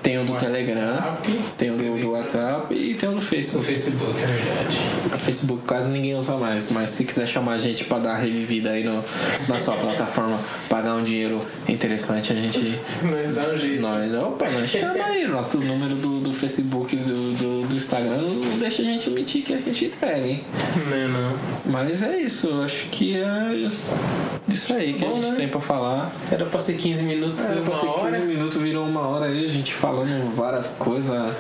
[0.02, 1.18] Tem o do WhatsApp, Telegram,
[1.58, 2.12] tem o do, do.
[2.12, 3.66] WhatsApp e tem o do Facebook.
[3.66, 4.78] Facebook, é verdade.
[5.06, 8.72] O Facebook quase ninguém usa mais, mas se quiser chamar a gente pra dar revivida
[8.72, 9.02] aí no,
[9.48, 10.38] na sua plataforma,
[10.70, 12.78] pagar um dinheiro interessante, a gente.
[13.04, 13.82] Mas dá um jeito.
[13.82, 15.28] Nós, opa, nós chama aí.
[15.28, 19.54] Nossos números do, do Facebook do, do, do Instagram não deixa a gente mentir que
[19.54, 20.44] a gente entrega, hein?
[20.90, 21.72] Não, não.
[21.72, 23.70] Mas é isso, acho que é
[24.48, 25.36] isso aí que Bom, a gente né?
[25.38, 26.12] tem pra falar.
[26.32, 28.20] Era pra ser 15 minutos, Era pra uma ser 15 hora.
[28.20, 31.34] minutos, virou uma hora aí, a gente falando várias coisas,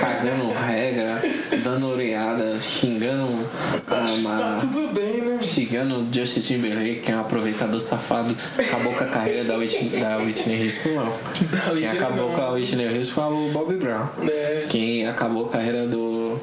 [0.00, 1.22] cagando regra,
[1.62, 3.48] dando oreada, xingando
[3.86, 5.38] a, Tá a, tudo bem, né?
[5.42, 10.16] xingando Justin Timberlake, que é um aproveitador safado, acabou com a carreira da Whitney, da
[10.18, 11.04] Whitney Houston, não.
[11.50, 12.34] Da Quem Whitney acabou não.
[12.36, 14.06] com a Whitney Houston foi o Bob Brown.
[14.28, 14.66] É.
[14.68, 16.38] Quem acabou a carreira do.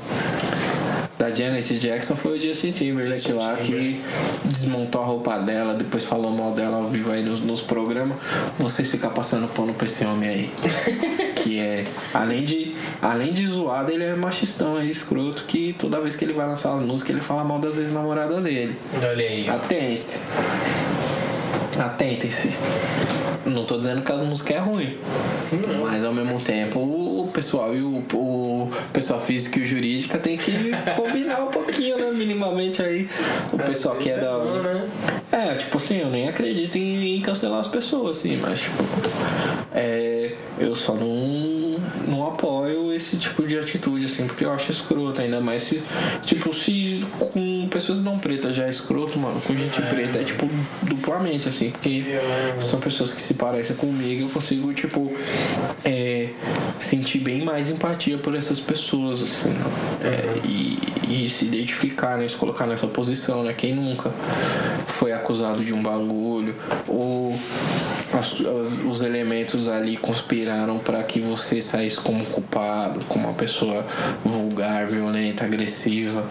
[1.18, 4.02] Da Janet Jackson foi o Justin Timberlake Justin lá que
[4.46, 8.18] desmontou a roupa dela, depois falou mal dela ao vivo aí nos, nos programas.
[8.58, 10.50] Vocês ficam passando pano pra esse homem aí.
[11.36, 16.16] que é, além de, além de zoado, ele é machistão, é escroto, que toda vez
[16.16, 18.76] que ele vai lançar as músicas, ele fala mal das ex-namoradas dele.
[18.96, 19.46] Olha aí.
[19.50, 19.54] ó.
[21.80, 22.56] Atentem-se.
[23.46, 24.98] Não tô dizendo que as músicas é ruim.
[25.82, 30.38] Mas ao mesmo tempo o pessoal e o, o pessoal físico e o jurídica tem
[30.38, 32.12] que combinar um pouquinho, né?
[32.12, 33.10] Minimamente aí.
[33.52, 34.38] O pessoal que é da.
[34.38, 34.88] bom, né?
[35.32, 38.84] É, tipo assim, eu nem acredito em, em cancelar as pessoas, assim, mas tipo.
[39.76, 41.78] É, eu só não,
[42.08, 45.84] não apoio esse tipo de atitude, assim, porque eu acho escroto, ainda mais se.
[46.24, 50.50] Tipo, se com pessoas não pretas já é escroto, mano, com gente preta é tipo
[50.84, 52.58] duplamente, assim, porque É.
[52.62, 55.12] são pessoas que se parecem comigo, eu consigo, tipo,
[55.86, 56.30] é,
[56.80, 59.54] sentir bem mais empatia por essas pessoas, assim,
[60.02, 60.78] é, e,
[61.26, 64.12] e se identificar, né, se colocar nessa posição, né, quem nunca
[64.88, 66.56] foi acusado de um bagulho,
[66.88, 67.38] ou
[68.14, 68.36] as-
[68.86, 73.86] os elementos ali conspiraram para que você saísse como culpado, como uma pessoa
[74.24, 76.24] vulgar, violenta, agressiva,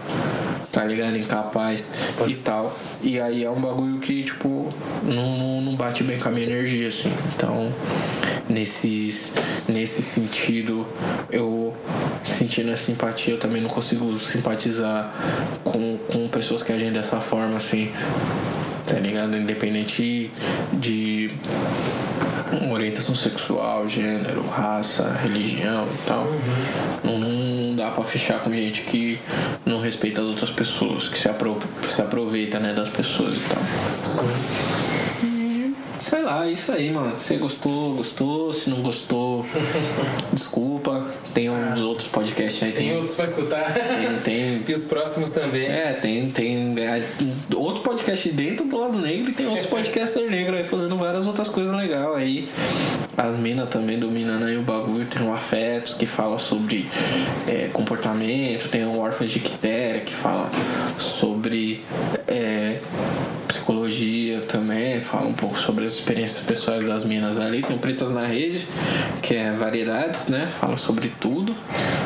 [0.70, 1.16] tá ligado?
[1.22, 1.92] Incapaz
[2.26, 2.76] e tal.
[3.02, 4.72] E aí é um bagulho que, tipo,
[5.02, 7.12] não, não, não bate bem com a minha energia, assim.
[7.34, 7.72] Então,
[8.48, 9.34] nesses,
[9.68, 10.86] nesse sentido,
[11.30, 11.74] eu
[12.24, 15.12] sentindo essa simpatia, eu também não consigo simpatizar
[15.64, 17.90] com, com pessoas que agem dessa forma, assim
[18.86, 19.36] tá ligado?
[19.36, 20.30] Independente
[20.72, 21.30] de
[22.70, 26.26] orientação sexual, gênero, raça, religião e tal.
[27.02, 27.18] Não,
[27.72, 29.18] não dá pra fechar com gente que
[29.64, 31.58] não respeita as outras pessoas, que se, apro
[31.88, 33.62] se aproveita né, das pessoas e tal.
[34.04, 34.91] Sim.
[36.02, 37.16] Sei lá, é isso aí, mano.
[37.16, 38.52] Se gostou, gostou.
[38.52, 39.46] Se não gostou,
[40.34, 41.06] desculpa.
[41.32, 42.72] Tem uns outros podcasts aí.
[42.72, 43.72] Tem outros pra escutar.
[44.24, 45.66] tem, tem E os próximos também.
[45.66, 47.04] É, tem, tem é,
[47.54, 51.48] outro podcast dentro do lado negro e tem outros podcasters negros aí fazendo várias outras
[51.48, 52.48] coisas legais aí.
[53.16, 55.06] As minas também dominando aí o bagulho.
[55.06, 56.90] Tem o Afetos que fala sobre
[57.46, 60.50] é, comportamento, tem o Órfãos de Quitéria que fala
[60.98, 61.84] sobre
[62.26, 62.80] é,
[64.32, 67.62] psicologia também, fala um pouco sobre as experiências pessoais das minas ali.
[67.62, 68.66] Tem o Pretas na Rede,
[69.20, 70.48] que é variedades, né?
[70.60, 71.54] Fala sobre tudo.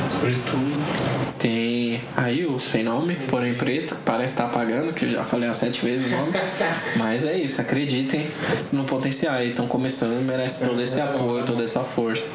[0.08, 1.36] Sobre tudo.
[1.38, 5.58] Tem aí o sem nome, porém preto, parece estar apagando, que eu já falei umas
[5.58, 6.32] sete vezes o nome.
[6.96, 8.26] Mas é isso, acreditem
[8.72, 9.50] no potencial aí.
[9.50, 12.28] Estão começando e merece todo esse apoio, toda essa força.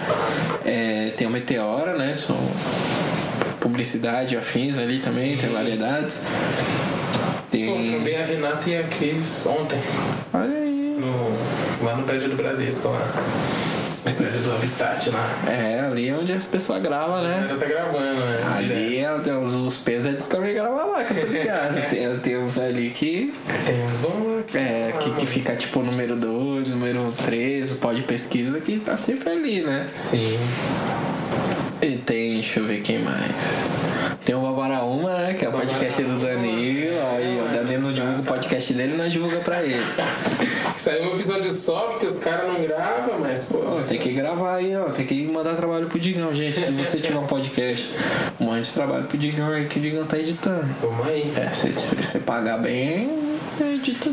[0.63, 2.15] É, tem o Meteora, né?
[2.17, 2.37] São
[3.59, 6.25] publicidade, afins ali também, tem variedades.
[7.51, 7.91] Pô, Tem.
[7.91, 9.77] também a Renata e a Cris ontem.
[10.33, 10.97] Olha aí.
[10.97, 13.11] No, lá no prédio do Bradesco, lá.
[14.05, 15.51] No prédio do Habitat lá.
[15.51, 17.39] É, ali é onde as pessoas gravam, né?
[17.41, 18.37] Ainda tá gravando, né?
[18.55, 21.75] Ali é onde os, os pesos também gravam lá, que eu tô ligado.
[21.89, 23.33] Tem, tem uns ali que
[23.65, 24.23] Tem uns bons
[24.53, 24.59] lá.
[24.59, 29.61] É, que, que fica tipo número 2, número 3, pode pesquisa que tá sempre ali,
[29.61, 29.87] né?
[29.93, 30.39] Sim.
[31.81, 33.69] E tem, deixa eu ver quem mais.
[34.23, 35.33] Tem o Babaraúma, né?
[35.33, 36.95] Que é o podcast do Danilo.
[37.15, 39.85] Aí o Danilo não divulga o podcast dele, nós divulga pra ele.
[40.75, 43.59] Saiu um episódio só porque os caras não gravam, mas, pô.
[43.87, 44.89] Tem que gravar aí, ó.
[44.89, 46.59] Tem que mandar trabalho pro Digão, gente.
[46.59, 47.91] Se você tiver um podcast,
[48.39, 50.67] mande trabalho pro Digão aí que o Digão tá editando.
[50.81, 51.31] Vamos aí.
[51.37, 54.09] É, se, você pagar bem, você edita.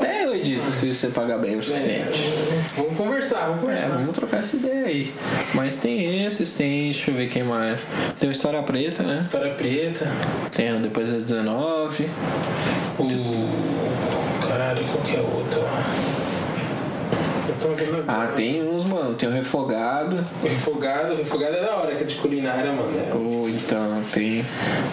[0.00, 2.20] Até eu edito se você pagar bem o suficiente.
[2.76, 3.88] Vamos conversar, vamos É, conversar.
[3.88, 5.12] vamos trocar essa ideia aí.
[5.52, 7.86] Mas tem esses, tem, deixa eu ver quem mais.
[8.18, 9.18] Tem o História Preta, né?
[9.18, 10.10] História preta.
[10.54, 12.08] Tem o Depois das 19.
[12.98, 13.63] O.
[14.64, 15.84] Caralho, qual que é o outro lá?
[17.46, 18.30] Eu tô vendo agora.
[18.30, 19.14] Ah, tem uns, mano.
[19.14, 20.24] Tem o Refogado.
[20.42, 22.90] O refogado, o refogado é da hora, que é de culinária, mano.
[22.98, 24.42] É, Ou então tem.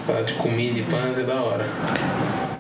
[0.06, 1.70] falar de comida e pães é da hora.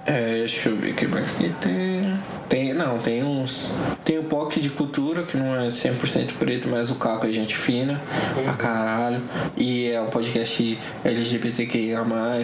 [0.06, 2.11] É, deixa eu ver o que mais que tem.
[2.49, 3.73] Tem, não, tem uns.
[4.03, 7.56] Tem o POC de cultura, que não é 100% preto, mas o Caco é gente
[7.56, 8.02] fina,
[8.43, 9.22] pra caralho.
[9.56, 11.99] E é um podcast LGBTQIA.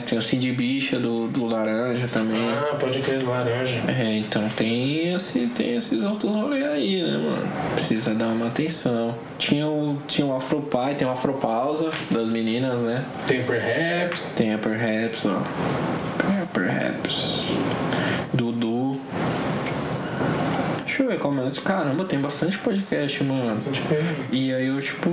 [0.07, 2.39] Tem o Cindy Bicha do, do Laranja também.
[2.49, 3.81] Ah, pode crer laranja.
[3.87, 7.47] É, então tem, esse, tem esses outros rolês aí, né, mano?
[7.73, 9.15] Precisa dar uma atenção.
[9.37, 13.03] Tinha o, tinha o Afropai, tem o Afropausa das meninas, né?
[13.27, 14.33] Tem perhaps.
[14.37, 15.41] Tem a Perhaps, ó.
[16.53, 17.45] Perhaps.
[18.33, 18.66] Dudu.
[20.98, 21.52] Deixa eu ver como é.
[21.64, 23.49] Caramba, tem bastante podcast, mano.
[23.49, 23.80] Bastante.
[24.32, 25.11] E aí eu, tipo.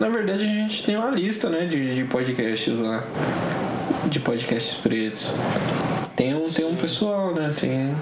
[0.00, 3.04] Na verdade a gente tem uma lista, né, de, de podcasts lá.
[4.06, 5.32] De podcasts pretos.
[6.16, 7.54] Tem um, tem um pessoal, né?
[7.56, 7.94] Tem.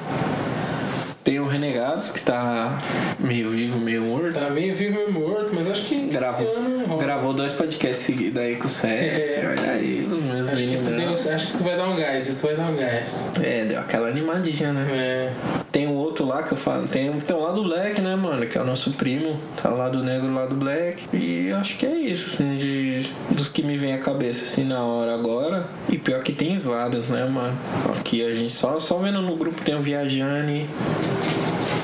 [1.23, 2.79] Tem o Renegados, que tá
[3.19, 4.39] meio vivo, meio morto.
[4.39, 6.07] Tá meio vivo e morto, mas acho que.
[6.07, 7.03] Gravou, Esse ano rola.
[7.03, 9.21] gravou dois podcasts seguidos aí com o Sérgio.
[9.21, 9.55] É.
[9.59, 11.27] Olha aí, os meus Acho que, deu, meninos.
[11.29, 13.31] acho que isso vai dar um gás, isso vai dar um gás.
[13.43, 14.87] É, deu aquela animadinha, né?
[14.91, 15.64] É.
[15.75, 18.47] Tem um outro lá que eu falo, tem, tem um lá do Black, né, mano?
[18.47, 21.03] Que é o nosso primo, tá lá do negro lá do Black.
[21.13, 24.85] E acho que é isso, assim, de, dos que me vem à cabeça, assim, na
[24.85, 25.67] hora agora.
[25.89, 27.59] E pior que tem vários, né, mano?
[27.99, 30.71] Aqui a gente só, só vendo no grupo tem o Viajane.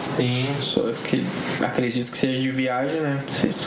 [0.04, 0.46] Sim.
[0.60, 1.24] Só que
[1.60, 3.24] acredito que seja de viagem, né?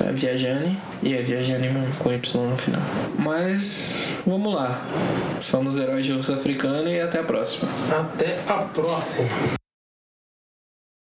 [0.07, 2.81] É Viajane e é Viajane mesmo, com Y no final.
[3.19, 4.85] Mas vamos lá.
[5.41, 7.67] Somos heróis de urso africano e até a próxima.
[7.91, 9.61] Até a próxima.